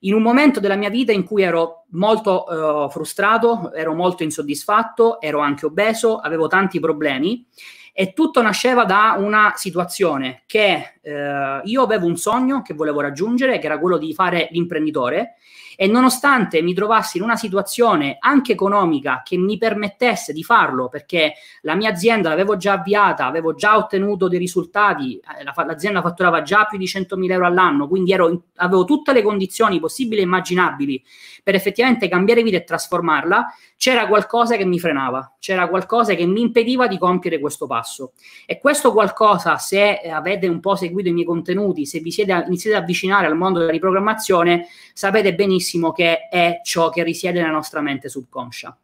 in 0.00 0.14
un 0.14 0.20
momento 0.20 0.60
della 0.60 0.74
mia 0.74 0.90
vita 0.90 1.12
in 1.12 1.24
cui 1.24 1.42
ero 1.42 1.84
molto 1.92 2.88
frustrato, 2.90 3.72
ero 3.72 3.94
molto 3.94 4.24
insoddisfatto, 4.24 5.20
ero 5.20 5.38
anche 5.38 5.64
obeso, 5.64 6.18
avevo 6.18 6.48
tanti 6.48 6.80
problemi 6.80 7.46
e 7.92 8.12
tutto 8.14 8.40
nasceva 8.40 8.84
da 8.84 9.16
una 9.18 9.52
situazione 9.56 10.42
che 10.46 10.94
uh, 11.02 11.60
io 11.64 11.82
avevo 11.82 12.06
un 12.06 12.16
sogno 12.16 12.62
che 12.62 12.74
volevo 12.74 13.00
raggiungere, 13.00 13.58
che 13.58 13.66
era 13.66 13.78
quello 13.78 13.98
di 13.98 14.14
fare 14.14 14.48
l'imprenditore 14.50 15.34
e 15.82 15.88
nonostante 15.88 16.62
mi 16.62 16.74
trovassi 16.74 17.16
in 17.16 17.24
una 17.24 17.34
situazione 17.34 18.16
anche 18.20 18.52
economica 18.52 19.22
che 19.24 19.36
mi 19.36 19.58
permettesse 19.58 20.32
di 20.32 20.44
farlo, 20.44 20.88
perché 20.88 21.32
la 21.62 21.74
mia 21.74 21.90
azienda 21.90 22.28
l'avevo 22.28 22.56
già 22.56 22.74
avviata, 22.74 23.26
avevo 23.26 23.52
già 23.54 23.76
ottenuto 23.76 24.28
dei 24.28 24.38
risultati, 24.38 25.16
eh, 25.16 25.42
la, 25.42 25.52
l'azienda 25.66 26.00
fatturava 26.00 26.42
già 26.42 26.66
più 26.66 26.78
di 26.78 26.84
100.000 26.84 27.32
euro 27.32 27.46
all'anno, 27.46 27.88
quindi 27.88 28.12
ero, 28.12 28.44
avevo 28.58 28.84
tutte 28.84 29.12
le 29.12 29.22
condizioni 29.22 29.80
possibili 29.80 30.20
e 30.20 30.24
immaginabili 30.24 31.02
per 31.42 31.56
effettivamente 31.56 32.06
cambiare 32.06 32.44
vita 32.44 32.58
e 32.58 32.62
trasformarla, 32.62 33.52
c'era 33.76 34.06
qualcosa 34.06 34.54
che 34.54 34.64
mi 34.64 34.78
frenava, 34.78 35.34
c'era 35.40 35.68
qualcosa 35.68 36.14
che 36.14 36.24
mi 36.24 36.42
impediva 36.42 36.86
di 36.86 36.96
compiere 36.96 37.40
questo 37.40 37.66
passo. 37.66 38.12
E 38.46 38.60
questo 38.60 38.92
qualcosa, 38.92 39.56
se 39.56 39.96
avete 40.08 40.46
un 40.46 40.60
po' 40.60 40.76
seguito 40.76 41.08
i 41.08 41.12
miei 41.12 41.26
contenuti, 41.26 41.86
se 41.86 41.98
vi 41.98 42.12
siete 42.12 42.44
iniziate 42.46 42.76
ad 42.76 42.82
avvicinare 42.84 43.26
al 43.26 43.36
mondo 43.36 43.58
della 43.58 43.72
riprogrammazione, 43.72 44.68
sapete 44.92 45.34
benissimo 45.34 45.70
che 45.92 46.28
è 46.28 46.60
ciò 46.62 46.90
che 46.90 47.02
risiede 47.02 47.40
nella 47.40 47.52
nostra 47.52 47.80
mente 47.80 48.08
subconscia. 48.08 48.76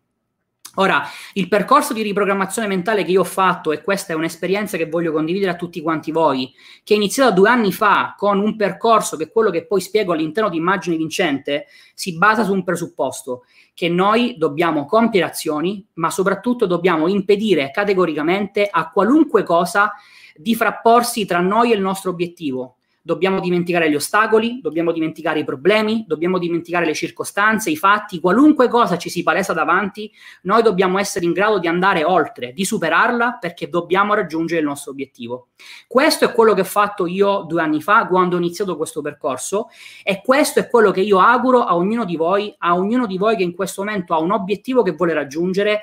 Ora, 0.78 1.02
il 1.33 1.49
percorso 1.49 1.92
di 1.92 2.02
riprogrammazione 2.02 2.68
mentale 2.68 3.02
che 3.02 3.11
io 3.11 3.23
ho 3.23 3.25
fatto, 3.25 3.73
e 3.73 3.80
questa 3.80 4.12
è 4.12 4.16
un'esperienza 4.16 4.76
che 4.76 4.88
voglio 4.88 5.11
condividere 5.11 5.50
a 5.50 5.57
tutti 5.57 5.80
quanti 5.80 6.12
voi, 6.12 6.52
che 6.85 6.95
è 6.95 6.97
iniziata 6.97 7.33
due 7.33 7.49
anni 7.49 7.73
fa 7.73 8.14
con 8.16 8.38
un 8.38 8.54
percorso 8.54 9.16
che 9.16 9.25
è 9.25 9.30
quello 9.33 9.50
che 9.50 9.66
poi 9.66 9.80
spiego 9.80 10.12
all'interno 10.12 10.49
di 10.49 10.59
Immagine 10.59 10.97
Vincente, 10.97 11.66
si 11.95 12.16
basa 12.16 12.45
su 12.45 12.52
un 12.52 12.62
presupposto, 12.62 13.45
che 13.75 13.88
noi 13.88 14.37
dobbiamo 14.38 14.85
compiere 14.85 15.26
azioni, 15.26 15.85
ma 15.95 16.11
soprattutto 16.11 16.66
dobbiamo 16.66 17.09
impedire 17.09 17.73
categoricamente 17.73 18.68
a 18.71 18.90
qualunque 18.90 19.42
cosa 19.42 19.95
di 20.37 20.54
frapporsi 20.54 21.26
tra 21.26 21.40
noi 21.40 21.73
e 21.73 21.75
il 21.75 21.80
nostro 21.80 22.11
obiettivo 22.11 22.77
dobbiamo 23.02 23.40
dimenticare 23.40 23.90
gli 23.90 23.95
ostacoli, 23.95 24.61
dobbiamo 24.61 24.93
dimenticare 24.93 25.40
i 25.40 25.45
problemi, 25.45 26.05
dobbiamo 26.07 26.38
dimenticare 26.38 26.85
le 26.85 26.95
circostanze, 26.95 27.71
i 27.71 27.76
fatti, 27.76 28.21
qualunque 28.21 28.69
cosa 28.69 28.99
ci 28.99 29.09
si 29.09 29.23
palesa 29.23 29.52
davanti, 29.52 30.12
noi 30.43 30.62
dobbiamo 30.62 30.99
essere 30.99 31.25
in 31.25 31.33
grado 31.33 31.59
di 31.59 31.69
andare 31.69 32.05
oltre, 32.05 32.52
di 32.52 32.64
superarla 32.64 33.38
perché 33.40 33.69
dobbiamo 33.69 34.14
raggiungere 34.14 34.61
il 34.61 34.67
nostro 34.67 34.90
obiettivo. 34.90 35.49
Questo 35.87 36.26
è 36.26 36.33
quello 36.33 36.55
che 36.55 36.61
ho 36.61 36.64
fatto 36.64 37.07
io 37.07 37.45
due 37.49 37.62
anni 37.62 37.81
fa 37.81 38.07
quando 38.07 38.37
ho 38.37 38.38
iniziato 38.38 38.76
questo 38.76 39.00
percorso 39.00 39.69
e 40.02 40.21
questo 40.23 40.61
è 40.61 40.69
quello 40.69 40.90
che 40.90 41.00
io 41.00 41.19
auguro 41.19 41.62
a 41.62 41.76
ognuno 41.76 42.05
di 42.05 42.17
voi, 42.17 42.55
a 42.59 42.75
ognuno 42.76 43.07
di 43.07 43.17
voi 43.17 43.37
che 43.37 43.43
in 43.43 43.55
questo 43.55 43.83
momento 43.83 44.14
ha 44.14 44.21
un 44.21 44.33
obiettivo 44.33 44.83
che 44.83 44.93
vuole 44.93 45.14
raggiungere 45.14 45.83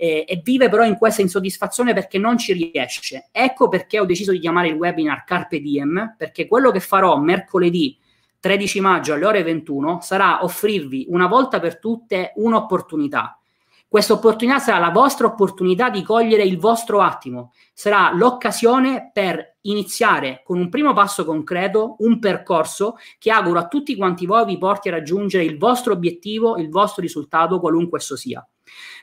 eh, 0.00 0.24
e 0.26 0.40
vive 0.42 0.70
però 0.70 0.84
in 0.84 0.96
questa 0.96 1.20
insoddisfazione 1.20 1.92
perché 1.92 2.16
non 2.16 2.38
ci 2.38 2.54
riesce. 2.54 3.28
Ecco 3.30 3.68
perché 3.68 4.00
ho 4.00 4.06
deciso 4.06 4.32
di 4.32 4.38
chiamare 4.38 4.68
il 4.68 4.74
webinar 4.74 5.24
Carpe 5.24 5.60
Diem, 5.60 6.14
perché 6.16 6.48
quello 6.48 6.70
che 6.70 6.80
farò 6.80 7.18
mercoledì 7.18 7.98
13 8.40 8.80
maggio 8.80 9.12
alle 9.12 9.26
ore 9.26 9.42
21 9.42 10.00
sarà 10.00 10.42
offrirvi 10.42 11.04
una 11.10 11.26
volta 11.26 11.60
per 11.60 11.78
tutte 11.78 12.32
un'opportunità. 12.36 13.38
Questa 13.86 14.14
opportunità 14.14 14.58
sarà 14.58 14.78
la 14.78 14.90
vostra 14.90 15.26
opportunità 15.26 15.90
di 15.90 16.02
cogliere 16.02 16.44
il 16.44 16.58
vostro 16.58 17.00
attimo, 17.02 17.52
sarà 17.74 18.10
l'occasione 18.14 19.10
per 19.12 19.56
iniziare 19.62 20.42
con 20.44 20.58
un 20.58 20.70
primo 20.70 20.94
passo 20.94 21.26
concreto, 21.26 21.96
un 21.98 22.18
percorso 22.20 22.96
che 23.18 23.30
auguro 23.30 23.58
a 23.58 23.66
tutti 23.66 23.96
quanti 23.96 24.24
voi 24.24 24.46
vi 24.46 24.56
porti 24.56 24.88
a 24.88 24.92
raggiungere 24.92 25.44
il 25.44 25.58
vostro 25.58 25.92
obiettivo, 25.92 26.56
il 26.56 26.70
vostro 26.70 27.02
risultato, 27.02 27.60
qualunque 27.60 27.98
esso 27.98 28.16
sia. 28.16 28.48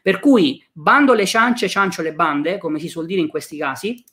Per 0.02 0.20
cui 0.20 0.64
bando 0.72 1.14
le 1.14 1.26
ciance, 1.26 1.68
ciancio 1.68 2.02
le 2.02 2.14
bande, 2.14 2.58
come 2.58 2.80
si 2.80 2.88
suol 2.88 3.06
dire 3.06 3.22
in 3.22 3.28
questi 3.28 3.58
casi, 3.58 4.04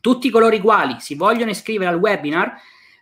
tutti 0.00 0.30
coloro 0.30 0.54
i 0.54 0.60
quali 0.60 0.96
si 1.00 1.14
vogliono 1.14 1.50
iscrivere 1.50 1.90
al 1.90 1.98
webinar, 1.98 2.54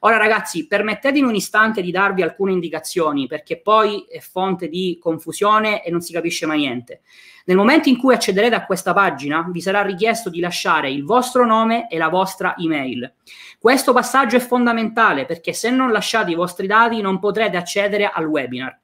Ora 0.00 0.16
ragazzi, 0.16 0.66
permettetemi 0.66 1.28
un 1.28 1.36
istante 1.36 1.80
di 1.80 1.92
darvi 1.92 2.22
alcune 2.22 2.50
indicazioni 2.50 3.28
perché 3.28 3.60
poi 3.60 4.04
è 4.10 4.18
fonte 4.18 4.66
di 4.66 4.98
confusione 5.00 5.84
e 5.84 5.92
non 5.92 6.00
si 6.00 6.12
capisce 6.12 6.44
mai 6.44 6.58
niente. 6.58 7.02
Nel 7.44 7.56
momento 7.56 7.88
in 7.88 7.96
cui 7.96 8.14
accederete 8.14 8.56
a 8.56 8.66
questa 8.66 8.92
pagina, 8.92 9.46
vi 9.48 9.60
sarà 9.60 9.82
richiesto 9.82 10.28
di 10.28 10.40
lasciare 10.40 10.90
il 10.90 11.04
vostro 11.04 11.46
nome 11.46 11.88
e 11.88 11.98
la 11.98 12.08
vostra 12.08 12.56
email. 12.58 13.14
Questo 13.60 13.92
passaggio 13.92 14.34
è 14.34 14.40
fondamentale 14.40 15.24
perché 15.24 15.52
se 15.52 15.70
non 15.70 15.92
lasciate 15.92 16.32
i 16.32 16.34
vostri 16.34 16.66
dati 16.66 17.00
non 17.00 17.20
potrete 17.20 17.56
accedere 17.56 18.10
al 18.12 18.26
webinar. 18.26 18.76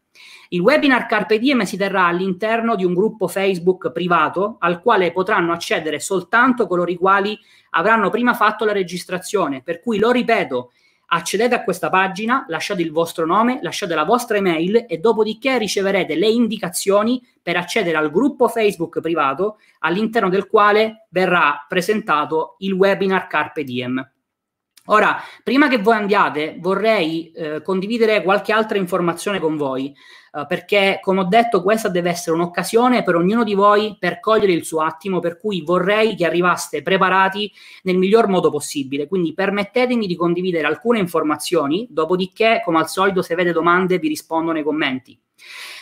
Il 0.51 0.61
webinar 0.61 1.07
Carpe 1.07 1.39
Diem 1.39 1.63
si 1.63 1.77
terrà 1.77 2.07
all'interno 2.07 2.77
di 2.77 2.85
un 2.85 2.95
gruppo 2.95 3.27
Facebook 3.27 3.91
privato 3.91 4.57
al 4.61 4.81
quale 4.81 5.11
potranno 5.13 5.53
accedere 5.53 5.99
soltanto 5.99 6.67
coloro 6.67 6.91
i 6.91 6.97
quali 6.97 7.37
avranno 7.71 8.11
prima 8.11 8.35
fatto 8.35 8.65
la 8.65 8.73
registrazione. 8.73 9.63
Per 9.63 9.81
cui 9.81 9.99
lo 9.99 10.11
ripeto, 10.13 10.73
accedete 11.07 11.55
a 11.55 11.63
questa 11.63 11.89
pagina, 11.89 12.45
lasciate 12.49 12.83
il 12.83 12.93
vostro 12.93 13.27
nome, 13.27 13.59
lasciate 13.63 13.95
la 13.95 14.05
vostra 14.05 14.37
email 14.37 14.87
e 14.89 14.99
dopodiché 14.99 15.59
riceverete 15.59 16.15
le 16.15 16.29
indicazioni 16.29 17.21
per 17.43 17.57
accedere 17.57 17.97
al 17.97 18.11
gruppo 18.11 18.49
Facebook 18.49 19.01
privato 19.01 19.59
all'interno 19.81 20.29
del 20.29 20.47
quale 20.47 21.07
verrà 21.11 21.65
presentato 21.69 22.57
il 22.59 22.73
webinar 22.73 23.27
Carpe 23.27 23.65
Diem. 23.65 24.11
Ora, 24.87 25.21
prima 25.43 25.69
che 25.69 25.79
voi 25.79 25.97
andiate, 25.97 26.57
vorrei 26.59 27.31
eh, 27.33 27.63
condividere 27.63 28.23
qualche 28.23 28.53
altra 28.53 28.79
informazione 28.79 29.41
con 29.41 29.57
voi, 29.57 29.95
eh, 30.33 30.47
perché, 30.47 30.99
come 31.03 31.21
ho 31.21 31.25
detto, 31.25 31.63
questa 31.63 31.89
deve 31.89 32.11
essere 32.11 32.37
un'occasione 32.37 33.03
per 33.03 33.17
ognuno 33.17 33.43
di 33.43 33.55
voi 33.55 33.97
per 33.99 34.21
cogliere 34.21 34.53
il 34.53 34.65
suo 34.65 34.83
attimo, 34.83 35.19
per 35.19 35.39
cui 35.39 35.63
vorrei 35.63 36.15
che 36.15 36.25
arrivaste 36.25 36.83
preparati 36.83 37.51
nel 37.83 37.99
miglior 37.99 38.29
modo 38.29 38.51
possibile. 38.51 39.09
Quindi 39.09 39.35
permettetemi 39.35 40.07
di 40.07 40.15
condividere 40.15 40.67
alcune 40.67 41.01
informazioni, 41.01 41.87
dopodiché, 41.91 42.61
come 42.65 42.79
al 42.79 42.89
solito, 42.89 43.23
se 43.23 43.33
avete 43.33 43.53
domande, 43.53 43.99
vi 43.99 44.09
rispondo 44.09 44.53
nei 44.53 44.63
commenti. 44.63 45.19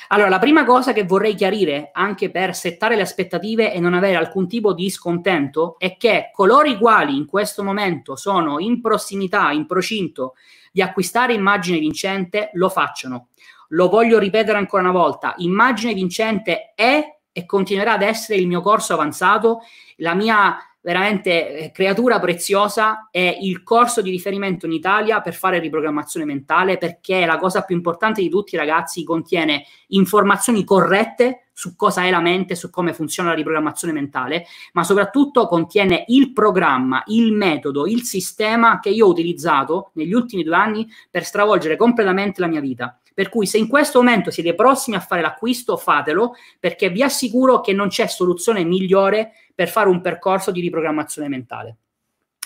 Allora, 0.08 0.28
la 0.28 0.38
prima 0.38 0.64
cosa 0.64 0.92
che 0.92 1.04
vorrei 1.04 1.34
chiarire, 1.34 1.90
anche 1.92 2.30
per 2.30 2.54
settare 2.54 2.96
le 2.96 3.02
aspettative 3.02 3.73
e 3.73 3.80
non 3.80 3.94
avere 3.94 4.16
alcun 4.16 4.46
tipo 4.46 4.73
di 4.73 4.90
scontento, 4.90 5.76
è 5.78 5.96
che 5.96 6.30
coloro 6.32 6.68
i 6.68 6.76
quali 6.76 7.16
in 7.16 7.26
questo 7.26 7.64
momento 7.64 8.16
sono 8.16 8.58
in 8.58 8.80
prossimità, 8.80 9.50
in 9.50 9.66
procinto 9.66 10.34
di 10.73 10.82
acquistare 10.82 11.32
immagine 11.32 11.78
vincente, 11.78 12.50
lo 12.54 12.68
facciano. 12.68 13.28
Lo 13.68 13.88
voglio 13.88 14.18
ripetere 14.18 14.58
ancora 14.58 14.82
una 14.82 14.92
volta, 14.92 15.34
immagine 15.38 15.94
vincente 15.94 16.73
è 16.75 17.18
e 17.32 17.46
continuerà 17.46 17.94
ad 17.94 18.02
essere 18.02 18.38
il 18.38 18.46
mio 18.46 18.61
corso 18.61 18.92
avanzato, 18.92 19.61
la 19.96 20.14
mia 20.14 20.56
veramente 20.84 21.56
eh, 21.56 21.72
creatura 21.72 22.20
preziosa 22.20 23.08
è 23.10 23.38
il 23.40 23.62
corso 23.62 24.02
di 24.02 24.10
riferimento 24.10 24.66
in 24.66 24.72
Italia 24.72 25.22
per 25.22 25.32
fare 25.32 25.58
riprogrammazione 25.58 26.26
mentale 26.26 26.76
perché 26.76 27.24
la 27.24 27.38
cosa 27.38 27.62
più 27.62 27.74
importante 27.74 28.20
di 28.20 28.28
tutti 28.28 28.54
ragazzi 28.54 29.02
contiene 29.02 29.64
informazioni 29.88 30.62
corrette 30.62 31.46
su 31.54 31.74
cosa 31.74 32.02
è 32.02 32.10
la 32.10 32.20
mente, 32.20 32.54
su 32.54 32.68
come 32.68 32.92
funziona 32.92 33.30
la 33.30 33.36
riprogrammazione 33.36 33.94
mentale, 33.94 34.44
ma 34.72 34.82
soprattutto 34.82 35.46
contiene 35.46 36.04
il 36.08 36.32
programma, 36.32 37.02
il 37.06 37.32
metodo, 37.32 37.86
il 37.86 38.02
sistema 38.02 38.80
che 38.80 38.90
io 38.90 39.06
ho 39.06 39.10
utilizzato 39.10 39.90
negli 39.94 40.12
ultimi 40.12 40.42
due 40.42 40.56
anni 40.56 40.86
per 41.10 41.24
stravolgere 41.24 41.76
completamente 41.76 42.40
la 42.40 42.48
mia 42.48 42.60
vita. 42.60 42.98
Per 43.14 43.28
cui 43.28 43.46
se 43.46 43.58
in 43.58 43.68
questo 43.68 44.00
momento 44.00 44.32
siete 44.32 44.56
prossimi 44.56 44.96
a 44.96 45.00
fare 45.00 45.22
l'acquisto, 45.22 45.76
fatelo, 45.76 46.34
perché 46.58 46.90
vi 46.90 47.04
assicuro 47.04 47.60
che 47.60 47.72
non 47.72 47.86
c'è 47.86 48.08
soluzione 48.08 48.64
migliore 48.64 49.30
per 49.54 49.68
fare 49.68 49.88
un 49.88 50.00
percorso 50.00 50.50
di 50.50 50.61
riprogrammazione 50.61 51.28
mentale. 51.28 51.76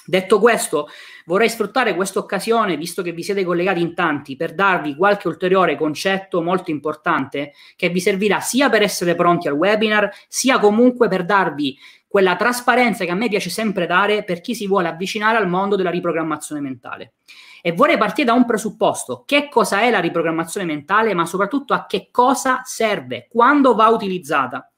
Detto 0.08 0.40
questo, 0.40 0.88
vorrei 1.26 1.50
sfruttare 1.50 1.94
questa 1.94 2.18
occasione, 2.18 2.78
visto 2.78 3.02
che 3.02 3.12
vi 3.12 3.22
siete 3.22 3.44
collegati 3.44 3.82
in 3.82 3.94
tanti, 3.94 4.36
per 4.36 4.54
darvi 4.54 4.96
qualche 4.96 5.28
ulteriore 5.28 5.76
concetto 5.76 6.40
molto 6.40 6.70
importante 6.70 7.52
che 7.76 7.90
vi 7.90 8.00
servirà 8.00 8.40
sia 8.40 8.70
per 8.70 8.80
essere 8.80 9.14
pronti 9.14 9.48
al 9.48 9.54
webinar, 9.54 10.10
sia 10.26 10.58
comunque 10.60 11.08
per 11.08 11.26
darvi 11.26 11.76
quella 12.06 12.36
trasparenza 12.36 13.04
che 13.04 13.10
a 13.10 13.14
me 13.14 13.28
piace 13.28 13.50
sempre 13.50 13.84
dare 13.84 14.24
per 14.24 14.40
chi 14.40 14.54
si 14.54 14.66
vuole 14.66 14.88
avvicinare 14.88 15.36
al 15.36 15.46
mondo 15.46 15.76
della 15.76 15.90
riprogrammazione 15.90 16.62
mentale. 16.62 17.12
E 17.60 17.72
vorrei 17.72 17.98
partire 17.98 18.28
da 18.28 18.32
un 18.32 18.46
presupposto, 18.46 19.24
che 19.26 19.50
cosa 19.50 19.82
è 19.82 19.90
la 19.90 20.00
riprogrammazione 20.00 20.66
mentale, 20.66 21.12
ma 21.12 21.26
soprattutto 21.26 21.74
a 21.74 21.84
che 21.84 22.08
cosa 22.10 22.62
serve, 22.64 23.28
quando 23.30 23.74
va 23.74 23.88
utilizzata. 23.88 24.72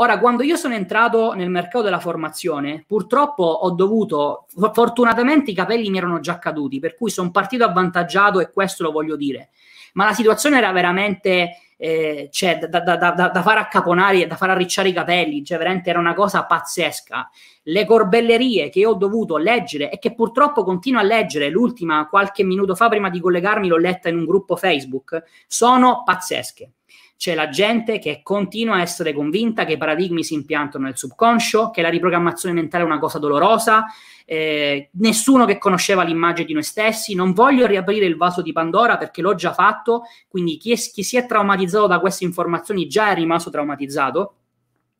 Ora, 0.00 0.20
quando 0.20 0.44
io 0.44 0.54
sono 0.54 0.74
entrato 0.74 1.32
nel 1.32 1.50
mercato 1.50 1.82
della 1.82 1.98
formazione, 1.98 2.84
purtroppo 2.86 3.42
ho 3.42 3.70
dovuto, 3.72 4.46
fortunatamente 4.72 5.50
i 5.50 5.54
capelli 5.54 5.90
mi 5.90 5.98
erano 5.98 6.20
già 6.20 6.38
caduti, 6.38 6.78
per 6.78 6.94
cui 6.94 7.10
sono 7.10 7.32
partito 7.32 7.64
avvantaggiato 7.64 8.38
e 8.38 8.52
questo 8.52 8.84
lo 8.84 8.92
voglio 8.92 9.16
dire. 9.16 9.50
Ma 9.94 10.04
la 10.04 10.12
situazione 10.12 10.58
era 10.58 10.70
veramente 10.70 11.50
eh, 11.76 12.28
cioè, 12.30 12.58
da, 12.58 12.78
da, 12.78 12.96
da, 12.96 13.10
da, 13.10 13.42
far 13.42 13.58
accaponare, 13.58 14.24
da 14.28 14.36
far 14.36 14.50
arricciare 14.50 14.90
i 14.90 14.92
capelli, 14.92 15.44
cioè 15.44 15.58
veramente 15.58 15.90
era 15.90 15.98
una 15.98 16.14
cosa 16.14 16.44
pazzesca. 16.44 17.28
Le 17.64 17.84
corbellerie 17.84 18.68
che 18.68 18.86
ho 18.86 18.94
dovuto 18.94 19.36
leggere 19.36 19.90
e 19.90 19.98
che 19.98 20.14
purtroppo 20.14 20.62
continuo 20.62 21.00
a 21.00 21.04
leggere, 21.04 21.50
l'ultima 21.50 22.06
qualche 22.06 22.44
minuto 22.44 22.76
fa 22.76 22.88
prima 22.88 23.10
di 23.10 23.18
collegarmi 23.18 23.66
l'ho 23.66 23.76
letta 23.76 24.08
in 24.08 24.18
un 24.18 24.26
gruppo 24.26 24.54
Facebook, 24.54 25.24
sono 25.48 26.04
pazzesche 26.04 26.74
c'è 27.18 27.34
la 27.34 27.48
gente 27.48 27.98
che 27.98 28.20
continua 28.22 28.76
a 28.76 28.80
essere 28.80 29.12
convinta 29.12 29.64
che 29.64 29.72
i 29.72 29.76
paradigmi 29.76 30.22
si 30.22 30.34
impiantano 30.34 30.84
nel 30.84 30.96
subconscio, 30.96 31.70
che 31.70 31.82
la 31.82 31.88
riprogrammazione 31.88 32.54
mentale 32.54 32.84
è 32.84 32.86
una 32.86 33.00
cosa 33.00 33.18
dolorosa, 33.18 33.86
eh, 34.24 34.90
nessuno 34.92 35.44
che 35.44 35.58
conosceva 35.58 36.04
l'immagine 36.04 36.46
di 36.46 36.52
noi 36.52 36.62
stessi, 36.62 37.16
non 37.16 37.32
voglio 37.32 37.66
riaprire 37.66 38.06
il 38.06 38.16
vaso 38.16 38.40
di 38.40 38.52
Pandora 38.52 38.96
perché 38.96 39.20
l'ho 39.20 39.34
già 39.34 39.52
fatto, 39.52 40.02
quindi 40.28 40.58
chi, 40.58 40.70
è, 40.70 40.76
chi 40.76 41.02
si 41.02 41.16
è 41.16 41.26
traumatizzato 41.26 41.88
da 41.88 41.98
queste 41.98 42.22
informazioni 42.22 42.86
già 42.86 43.10
è 43.10 43.14
rimasto 43.16 43.50
traumatizzato, 43.50 44.34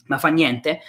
ma 0.07 0.19
fa 0.19 0.29
niente. 0.29 0.81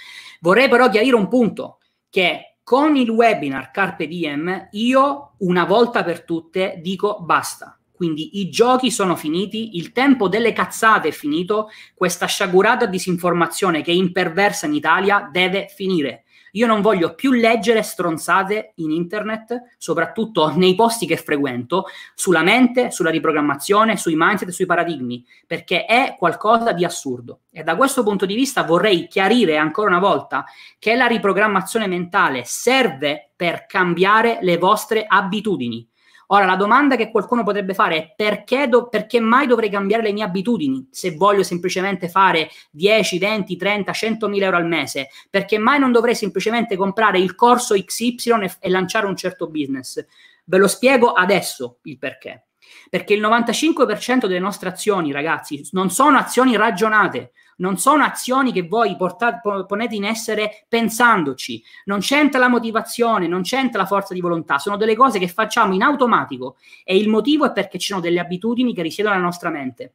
Vorrei 0.42 0.68
però 0.68 0.90
chiarire 0.90 1.16
un 1.16 1.28
punto, 1.28 1.78
che 2.10 2.58
con 2.64 2.96
il 2.96 3.10
webinar 3.12 3.70
Carpe 3.70 4.08
Diem 4.08 4.70
io 4.72 5.34
una 5.40 5.66
volta 5.66 6.04
per 6.04 6.24
tutte 6.24 6.80
dico 6.82 7.20
basta 7.22 7.79
quindi 8.00 8.40
i 8.40 8.50
giochi 8.50 8.92
sono 8.92 9.18
finiti, 9.18 9.76
il 9.76 9.92
tempo 9.92 10.30
delle 10.30 10.54
cazzate 10.54 11.10
è 11.10 11.12
finito, 11.12 11.70
questa 11.94 12.28
sciagurata 12.28 12.86
disinformazione 12.86 13.82
che 13.82 13.92
è 13.92 13.94
imperversa 13.94 14.68
in 14.68 14.74
Italia 14.74 15.28
deve 15.30 15.68
finire. 15.68 16.24
Io 16.54 16.66
non 16.66 16.80
voglio 16.80 17.14
più 17.14 17.34
leggere 17.34 17.84
stronzate 17.84 18.72
in 18.76 18.92
internet, 18.92 19.74
soprattutto 19.78 20.56
nei 20.56 20.76
posti 20.76 21.06
che 21.06 21.18
frequento, 21.18 21.88
sulla 22.16 22.42
mente, 22.42 22.90
sulla 22.90 23.10
riprogrammazione, 23.10 23.98
sui 23.98 24.16
mindset 24.16 24.48
sui 24.48 24.66
paradigmi, 24.66 25.26
perché 25.46 25.84
è 25.84 26.16
qualcosa 26.18 26.72
di 26.72 26.86
assurdo. 26.86 27.42
E 27.52 27.64
da 27.64 27.76
questo 27.76 28.02
punto 28.04 28.26
di 28.26 28.34
vista 28.34 28.64
vorrei 28.64 29.10
chiarire 29.10 29.58
ancora 29.58 29.90
una 29.90 30.00
volta 30.00 30.46
che 30.80 30.96
la 30.96 31.06
riprogrammazione 31.06 31.86
mentale 31.86 32.44
serve 32.46 33.32
per 33.36 33.66
cambiare 33.66 34.38
le 34.40 34.58
vostre 34.58 35.04
abitudini 35.06 35.86
Ora, 36.32 36.46
la 36.46 36.56
domanda 36.56 36.96
che 36.96 37.10
qualcuno 37.10 37.44
potrebbe 37.44 37.74
fare 37.74 37.98
è 37.98 38.14
perché, 38.16 38.68
do- 38.68 38.88
perché 38.88 39.20
mai 39.20 39.48
dovrei 39.48 39.70
cambiare 39.70 40.04
le 40.04 40.12
mie 40.12 40.24
abitudini 40.24 40.88
se 40.92 41.16
voglio 41.16 41.42
semplicemente 41.42 42.08
fare 42.08 42.50
10, 42.70 43.18
20, 43.18 43.56
30, 43.56 43.92
100 43.92 44.28
mila 44.28 44.46
euro 44.46 44.58
al 44.58 44.68
mese? 44.68 45.10
Perché 45.30 45.58
mai 45.58 45.80
non 45.80 45.92
dovrei 45.92 46.14
semplicemente 46.14 46.76
comprare 46.76 47.20
il 47.20 47.34
corso 47.34 47.74
XY 47.74 48.44
e, 48.44 48.56
e 48.60 48.70
lanciare 48.70 49.08
un 49.08 49.16
certo 49.16 49.48
business? 49.48 50.06
Ve 50.46 50.58
lo 50.58 50.68
spiego 50.68 51.14
adesso 51.14 51.80
il 51.84 51.98
perché. 51.98 52.49
Perché 52.90 53.14
il 53.14 53.22
95% 53.22 54.26
delle 54.26 54.40
nostre 54.40 54.70
azioni, 54.70 55.12
ragazzi, 55.12 55.68
non 55.72 55.92
sono 55.92 56.18
azioni 56.18 56.56
ragionate, 56.56 57.32
non 57.58 57.78
sono 57.78 58.04
azioni 58.04 58.52
che 58.52 58.64
voi 58.64 58.96
portate, 58.96 59.42
ponete 59.68 59.96
in 59.96 60.06
essere 60.06 60.66
pensandoci, 60.68 61.64
non 61.86 62.00
c'entra 62.00 62.40
la 62.40 62.48
motivazione, 62.48 63.28
non 63.28 63.42
c'entra 63.44 63.82
la 63.82 63.88
forza 63.88 64.14
di 64.14 64.22
volontà, 64.22 64.58
sono 64.58 64.78
delle 64.78 64.96
cose 64.96 65.20
che 65.20 65.28
facciamo 65.28 65.74
in 65.74 65.84
automatico 65.84 66.58
e 66.84 66.98
il 66.98 67.10
motivo 67.10 67.46
è 67.46 67.52
perché 67.52 67.78
ci 67.78 67.88
sono 67.88 68.02
delle 68.02 68.20
abitudini 68.20 68.74
che 68.74 68.82
risiedono 68.82 69.16
nella 69.16 69.28
nostra 69.28 69.50
mente. 69.50 69.94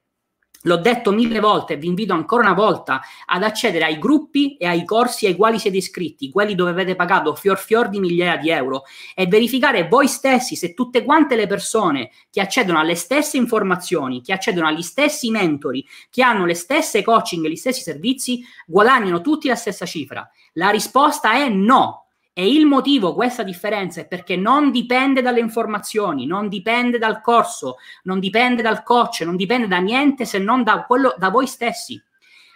L'ho 0.67 0.77
detto 0.77 1.13
mille 1.13 1.41
volte 1.41 1.75
e 1.75 1.77
vi 1.77 1.89
invito 1.89 2.15
ancora 2.15 2.43
una 2.43 2.55
volta 2.55 3.01
ad 3.27 3.43
accedere 3.43 3.85
ai 3.85 3.99
gruppi 3.99 4.57
e 4.57 4.67
ai 4.67 4.85
corsi 4.85 5.27
ai 5.27 5.37
quali 5.37 5.59
siete 5.59 5.77
iscritti, 5.77 6.31
quelli 6.31 6.55
dove 6.55 6.71
avete 6.71 6.97
pagato 6.97 7.35
fior 7.35 7.59
fior 7.59 7.91
di 7.91 8.01
migliaia 8.01 8.39
di 8.39 8.49
euro 8.51 8.85
e 9.15 9.27
verificare 9.27 9.87
voi 9.89 10.09
stessi 10.09 10.57
se 10.57 10.73
tutte 10.73 11.05
quante 11.05 11.37
le 11.37 11.47
persone 11.47 12.11
che 12.31 12.41
accedono 12.41 12.79
alle 12.79 12.95
stesse 12.95 13.37
informazioni, 13.37 14.23
che 14.23 14.33
accedono 14.33 14.67
agli 14.67 14.83
stessi 14.83 15.31
mentori, 15.31 15.87
che 16.09 16.23
hanno 16.23 16.47
le 16.47 16.55
stesse 16.55 17.03
coaching 17.03 17.45
e 17.45 17.51
gli 17.51 17.57
stessi 17.57 17.83
servizi, 17.83 18.43
guadagnano 18.67 19.21
tutti 19.21 19.49
la 19.49 19.57
stessa 19.57 19.85
cifra. 19.85 20.27
La 20.55 20.71
risposta 20.71 21.35
è 21.35 21.49
no. 21.49 22.04
E 22.37 22.53
il 22.53 22.67
motivo, 22.67 23.15
questa 23.15 23.45
differenza, 23.45 24.01
è 24.01 24.09
perché 24.09 24.35
non 24.35 24.73
dipende 24.73 25.23
dalle 25.23 25.39
informazioni, 25.39 26.27
non 26.27 26.49
dipende 26.49 26.99
dal 26.99 27.21
corso, 27.21 27.77
non 28.03 28.19
dipende 28.19 28.61
dal 28.61 28.83
coach, 28.83 29.21
non 29.21 29.37
dipende 29.37 29.69
da 29.69 29.79
niente 29.79 30.25
se 30.25 30.39
non 30.41 30.65
da, 30.65 30.83
quello, 30.83 31.15
da 31.17 31.31
voi 31.31 31.47
stessi. 31.47 32.03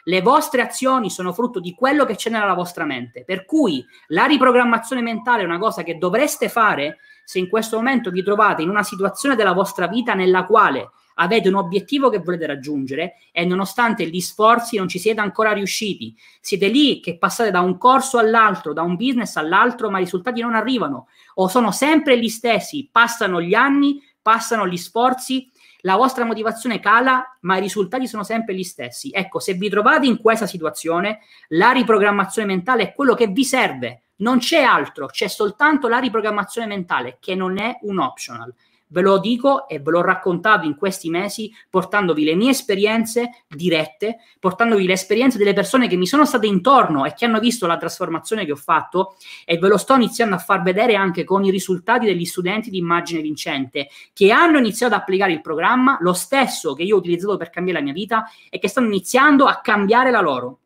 Le 0.02 0.20
vostre 0.20 0.62
azioni 0.62 1.10
sono 1.10 1.32
frutto 1.32 1.60
di 1.60 1.74
quello 1.74 2.04
che 2.04 2.16
c'è 2.16 2.28
nella 2.28 2.54
vostra 2.54 2.84
mente. 2.84 3.22
Per 3.24 3.44
cui 3.44 3.86
la 4.08 4.24
riprogrammazione 4.24 5.00
mentale 5.00 5.42
è 5.42 5.44
una 5.44 5.58
cosa 5.58 5.84
che 5.84 5.96
dovreste 5.96 6.48
fare 6.48 6.98
se 7.22 7.38
in 7.38 7.48
questo 7.48 7.76
momento 7.76 8.10
vi 8.10 8.24
trovate 8.24 8.62
in 8.62 8.70
una 8.70 8.82
situazione 8.82 9.36
della 9.36 9.52
vostra 9.52 9.86
vita 9.86 10.14
nella 10.14 10.44
quale 10.44 10.90
avete 11.20 11.48
un 11.48 11.54
obiettivo 11.54 12.10
che 12.10 12.18
volete 12.18 12.46
raggiungere 12.46 13.14
e 13.32 13.44
nonostante 13.44 14.06
gli 14.06 14.20
sforzi 14.20 14.76
non 14.76 14.88
ci 14.88 14.98
siete 14.98 15.20
ancora 15.20 15.52
riusciti. 15.52 16.16
Siete 16.40 16.68
lì 16.68 17.00
che 17.00 17.18
passate 17.18 17.50
da 17.50 17.60
un 17.60 17.78
corso 17.78 18.18
all'altro, 18.18 18.72
da 18.72 18.82
un 18.82 18.96
business 18.96 19.36
all'altro, 19.36 19.90
ma 19.90 19.98
i 19.98 20.04
risultati 20.04 20.40
non 20.40 20.54
arrivano 20.54 21.08
o 21.34 21.48
sono 21.48 21.70
sempre 21.72 22.18
gli 22.18 22.28
stessi, 22.28 22.88
passano 22.90 23.40
gli 23.40 23.54
anni, 23.54 24.02
passano 24.20 24.66
gli 24.66 24.76
sforzi, 24.76 25.50
la 25.82 25.96
vostra 25.96 26.24
motivazione 26.24 26.80
cala, 26.80 27.36
ma 27.40 27.56
i 27.56 27.60
risultati 27.60 28.06
sono 28.06 28.24
sempre 28.24 28.54
gli 28.54 28.64
stessi. 28.64 29.10
Ecco, 29.12 29.38
se 29.38 29.54
vi 29.54 29.68
trovate 29.68 30.06
in 30.06 30.18
questa 30.18 30.46
situazione, 30.46 31.20
la 31.48 31.70
riprogrammazione 31.70 32.48
mentale 32.48 32.82
è 32.82 32.94
quello 32.94 33.14
che 33.14 33.28
vi 33.28 33.44
serve. 33.44 34.02
Non 34.16 34.38
c'è 34.38 34.62
altro, 34.62 35.06
c'è 35.06 35.28
soltanto 35.28 35.86
la 35.86 35.98
riprogrammazione 35.98 36.66
mentale, 36.66 37.18
che 37.20 37.36
non 37.36 37.58
è 37.58 37.78
un 37.82 37.98
optional. 37.98 38.52
Ve 38.88 39.02
lo 39.02 39.18
dico 39.18 39.68
e 39.68 39.80
ve 39.80 39.90
l'ho 39.90 40.02
raccontato 40.02 40.66
in 40.66 40.76
questi 40.76 41.10
mesi 41.10 41.52
portandovi 41.68 42.24
le 42.24 42.34
mie 42.34 42.50
esperienze 42.50 43.44
dirette, 43.46 44.18
portandovi 44.40 44.86
le 44.86 44.94
esperienze 44.94 45.38
delle 45.38 45.52
persone 45.52 45.88
che 45.88 45.96
mi 45.96 46.06
sono 46.06 46.24
state 46.24 46.46
intorno 46.46 47.04
e 47.04 47.12
che 47.14 47.24
hanno 47.24 47.38
visto 47.38 47.66
la 47.66 47.76
trasformazione 47.76 48.44
che 48.44 48.52
ho 48.52 48.56
fatto 48.56 49.16
e 49.44 49.58
ve 49.58 49.68
lo 49.68 49.76
sto 49.76 49.94
iniziando 49.94 50.34
a 50.34 50.38
far 50.38 50.62
vedere 50.62 50.94
anche 50.94 51.24
con 51.24 51.44
i 51.44 51.50
risultati 51.50 52.06
degli 52.06 52.24
studenti 52.24 52.70
di 52.70 52.78
immagine 52.78 53.20
vincente 53.20 53.88
che 54.12 54.30
hanno 54.30 54.58
iniziato 54.58 54.94
ad 54.94 55.00
applicare 55.00 55.32
il 55.32 55.40
programma, 55.40 55.98
lo 56.00 56.12
stesso 56.12 56.74
che 56.74 56.82
io 56.82 56.96
ho 56.96 56.98
utilizzato 56.98 57.36
per 57.36 57.50
cambiare 57.50 57.78
la 57.78 57.84
mia 57.84 57.94
vita 57.94 58.24
e 58.48 58.58
che 58.58 58.68
stanno 58.68 58.86
iniziando 58.86 59.44
a 59.44 59.60
cambiare 59.60 60.10
la 60.10 60.20
loro. 60.20 60.58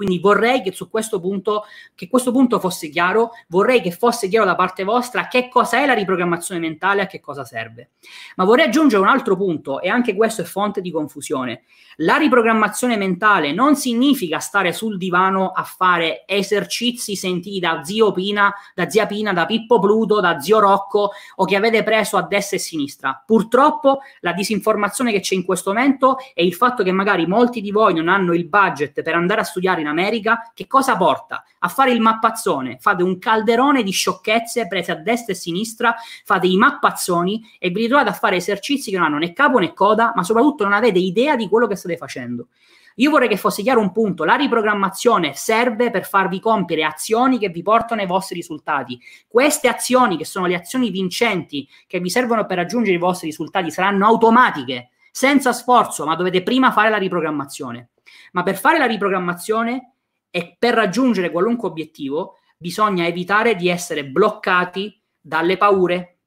Quindi 0.00 0.18
vorrei 0.18 0.62
che 0.62 0.72
su 0.72 0.88
questo 0.88 1.20
punto, 1.20 1.64
che 1.94 2.08
questo 2.08 2.32
punto 2.32 2.58
fosse 2.58 2.88
chiaro, 2.88 3.32
vorrei 3.48 3.82
che 3.82 3.90
fosse 3.90 4.28
chiaro 4.28 4.46
da 4.46 4.54
parte 4.54 4.82
vostra 4.82 5.28
che 5.28 5.50
cosa 5.50 5.76
è 5.76 5.84
la 5.84 5.92
riprogrammazione 5.92 6.58
mentale 6.58 7.02
e 7.02 7.04
a 7.04 7.06
che 7.06 7.20
cosa 7.20 7.44
serve. 7.44 7.90
Ma 8.36 8.44
vorrei 8.44 8.64
aggiungere 8.64 9.02
un 9.02 9.08
altro 9.08 9.36
punto, 9.36 9.78
e 9.78 9.90
anche 9.90 10.14
questo 10.14 10.40
è 10.40 10.46
fonte 10.46 10.80
di 10.80 10.90
confusione. 10.90 11.64
La 11.96 12.16
riprogrammazione 12.16 12.96
mentale 12.96 13.52
non 13.52 13.76
significa 13.76 14.38
stare 14.38 14.72
sul 14.72 14.96
divano 14.96 15.50
a 15.50 15.64
fare 15.64 16.22
esercizi 16.24 17.14
sentiti 17.14 17.58
da 17.58 17.84
zio 17.84 18.10
Pina, 18.12 18.54
da 18.74 18.88
zia 18.88 19.04
Pina, 19.04 19.34
da 19.34 19.44
Pippo 19.44 19.78
Pluto, 19.80 20.18
da 20.18 20.40
zio 20.40 20.60
Rocco 20.60 21.10
o 21.36 21.44
che 21.44 21.56
avete 21.56 21.82
preso 21.82 22.16
a 22.16 22.22
destra 22.22 22.56
e 22.56 22.60
sinistra. 22.60 23.22
Purtroppo 23.26 23.98
la 24.20 24.32
disinformazione 24.32 25.12
che 25.12 25.20
c'è 25.20 25.34
in 25.34 25.44
questo 25.44 25.74
momento 25.74 26.16
è 26.32 26.40
il 26.40 26.54
fatto 26.54 26.82
che 26.82 26.90
magari 26.90 27.26
molti 27.26 27.60
di 27.60 27.70
voi 27.70 27.92
non 27.92 28.08
hanno 28.08 28.32
il 28.32 28.46
budget 28.46 29.02
per 29.02 29.14
andare 29.14 29.42
a 29.42 29.44
studiare 29.44 29.82
in 29.82 29.88
America, 29.90 30.50
che 30.54 30.66
cosa 30.66 30.96
porta? 30.96 31.44
A 31.58 31.68
fare 31.68 31.90
il 31.90 32.00
mappazzone, 32.00 32.78
fate 32.80 33.02
un 33.02 33.18
calderone 33.18 33.82
di 33.82 33.90
sciocchezze 33.90 34.66
prese 34.66 34.92
a 34.92 34.96
destra 34.96 35.32
e 35.32 35.36
a 35.36 35.38
sinistra, 35.38 35.94
fate 36.24 36.46
i 36.46 36.56
mappazzoni 36.56 37.56
e 37.58 37.70
vi 37.70 37.82
ritrovate 37.82 38.08
a 38.08 38.14
fare 38.14 38.36
esercizi 38.36 38.90
che 38.90 38.96
non 38.96 39.06
hanno 39.06 39.18
né 39.18 39.32
capo 39.32 39.58
né 39.58 39.74
coda, 39.74 40.12
ma 40.14 40.22
soprattutto 40.22 40.64
non 40.64 40.72
avete 40.72 40.98
idea 40.98 41.36
di 41.36 41.48
quello 41.48 41.66
che 41.66 41.76
state 41.76 41.96
facendo. 41.96 42.48
Io 42.96 43.10
vorrei 43.10 43.28
che 43.28 43.36
fosse 43.36 43.62
chiaro 43.62 43.80
un 43.80 43.92
punto, 43.92 44.24
la 44.24 44.34
riprogrammazione 44.34 45.32
serve 45.34 45.90
per 45.90 46.06
farvi 46.06 46.40
compiere 46.40 46.84
azioni 46.84 47.38
che 47.38 47.48
vi 47.48 47.62
portano 47.62 48.00
ai 48.00 48.06
vostri 48.06 48.34
risultati. 48.36 49.00
Queste 49.26 49.68
azioni, 49.68 50.16
che 50.16 50.24
sono 50.24 50.46
le 50.46 50.56
azioni 50.56 50.90
vincenti, 50.90 51.66
che 51.86 52.00
vi 52.00 52.10
servono 52.10 52.44
per 52.44 52.58
raggiungere 52.58 52.96
i 52.96 53.00
vostri 53.00 53.28
risultati, 53.28 53.70
saranno 53.70 54.06
automatiche, 54.06 54.90
senza 55.10 55.52
sforzo, 55.52 56.04
ma 56.04 56.16
dovete 56.16 56.42
prima 56.42 56.72
fare 56.72 56.90
la 56.90 56.96
riprogrammazione. 56.96 57.90
Ma 58.32 58.42
per 58.42 58.56
fare 58.56 58.78
la 58.78 58.86
riprogrammazione 58.86 59.94
e 60.30 60.56
per 60.58 60.74
raggiungere 60.74 61.30
qualunque 61.30 61.68
obiettivo, 61.68 62.36
bisogna 62.56 63.06
evitare 63.06 63.54
di 63.56 63.68
essere 63.68 64.06
bloccati 64.06 65.00
dalle 65.20 65.56
paure, 65.56 66.18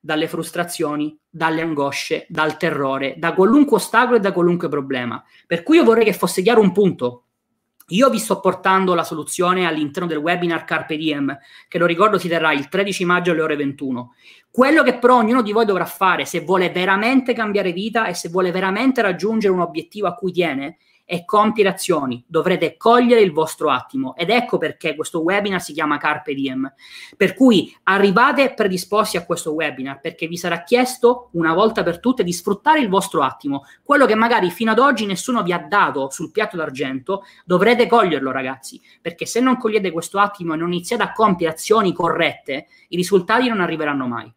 dalle 0.00 0.26
frustrazioni, 0.26 1.16
dalle 1.28 1.62
angosce, 1.62 2.26
dal 2.28 2.56
terrore, 2.56 3.14
da 3.18 3.34
qualunque 3.34 3.76
ostacolo 3.76 4.16
e 4.16 4.20
da 4.20 4.32
qualunque 4.32 4.68
problema. 4.68 5.22
Per 5.46 5.62
cui 5.62 5.76
io 5.76 5.84
vorrei 5.84 6.04
che 6.04 6.12
fosse 6.12 6.42
chiaro 6.42 6.60
un 6.60 6.72
punto. 6.72 7.21
Io 7.92 8.08
vi 8.08 8.18
sto 8.18 8.40
portando 8.40 8.94
la 8.94 9.04
soluzione 9.04 9.66
all'interno 9.66 10.08
del 10.08 10.16
webinar 10.16 10.64
Carpe 10.64 10.96
Diem, 10.96 11.38
che 11.68 11.78
lo 11.78 11.84
ricordo 11.84 12.18
si 12.18 12.26
terrà 12.26 12.52
il 12.52 12.68
13 12.68 13.04
maggio 13.04 13.32
alle 13.32 13.42
ore 13.42 13.56
21. 13.56 14.14
Quello 14.50 14.82
che 14.82 14.98
però 14.98 15.16
ognuno 15.16 15.42
di 15.42 15.52
voi 15.52 15.66
dovrà 15.66 15.84
fare 15.84 16.24
se 16.24 16.40
vuole 16.40 16.70
veramente 16.70 17.34
cambiare 17.34 17.72
vita 17.72 18.06
e 18.06 18.14
se 18.14 18.30
vuole 18.30 18.50
veramente 18.50 19.02
raggiungere 19.02 19.52
un 19.52 19.60
obiettivo 19.60 20.06
a 20.06 20.14
cui 20.14 20.32
tiene 20.32 20.78
e 21.04 21.24
compiere 21.24 21.70
azioni, 21.70 22.24
dovrete 22.26 22.76
cogliere 22.76 23.20
il 23.20 23.32
vostro 23.32 23.70
attimo 23.70 24.14
ed 24.16 24.30
ecco 24.30 24.58
perché 24.58 24.94
questo 24.94 25.20
webinar 25.20 25.60
si 25.60 25.72
chiama 25.72 25.98
Carpe 25.98 26.34
Diem. 26.34 26.72
Per 27.16 27.34
cui 27.34 27.74
arrivate 27.84 28.54
predisposti 28.54 29.16
a 29.16 29.24
questo 29.24 29.52
webinar 29.52 30.00
perché 30.00 30.26
vi 30.26 30.36
sarà 30.36 30.62
chiesto 30.62 31.28
una 31.32 31.54
volta 31.54 31.82
per 31.82 32.00
tutte 32.00 32.24
di 32.24 32.32
sfruttare 32.32 32.80
il 32.80 32.88
vostro 32.88 33.22
attimo, 33.22 33.64
quello 33.82 34.06
che 34.06 34.14
magari 34.14 34.50
fino 34.50 34.70
ad 34.70 34.78
oggi 34.78 35.06
nessuno 35.06 35.42
vi 35.42 35.52
ha 35.52 35.58
dato 35.58 36.10
sul 36.10 36.30
piatto 36.30 36.56
d'argento, 36.56 37.24
dovrete 37.44 37.86
coglierlo 37.86 38.30
ragazzi, 38.30 38.80
perché 39.00 39.26
se 39.26 39.40
non 39.40 39.58
cogliete 39.58 39.90
questo 39.90 40.18
attimo 40.18 40.54
e 40.54 40.56
non 40.56 40.72
iniziate 40.72 41.02
a 41.02 41.12
compiere 41.12 41.52
azioni 41.52 41.92
corrette, 41.92 42.66
i 42.88 42.96
risultati 42.96 43.48
non 43.48 43.60
arriveranno 43.60 44.06
mai. 44.06 44.32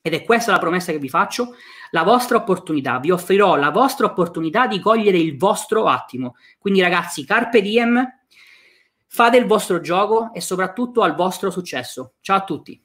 ed 0.01 0.13
è 0.13 0.23
questa 0.23 0.51
la 0.51 0.59
promessa 0.59 0.91
che 0.91 0.99
vi 0.99 1.09
faccio, 1.09 1.55
la 1.91 2.03
vostra 2.03 2.37
opportunità. 2.37 2.99
Vi 2.99 3.11
offrirò 3.11 3.55
la 3.55 3.69
vostra 3.69 4.07
opportunità 4.07 4.65
di 4.67 4.79
cogliere 4.79 5.17
il 5.17 5.37
vostro 5.37 5.85
attimo. 5.85 6.35
Quindi 6.57 6.81
ragazzi, 6.81 7.23
carpe 7.23 7.61
diem, 7.61 8.03
fate 9.07 9.37
il 9.37 9.45
vostro 9.45 9.79
gioco 9.79 10.31
e 10.33 10.41
soprattutto 10.41 11.03
al 11.03 11.15
vostro 11.15 11.51
successo. 11.51 12.13
Ciao 12.21 12.37
a 12.37 12.43
tutti. 12.43 12.81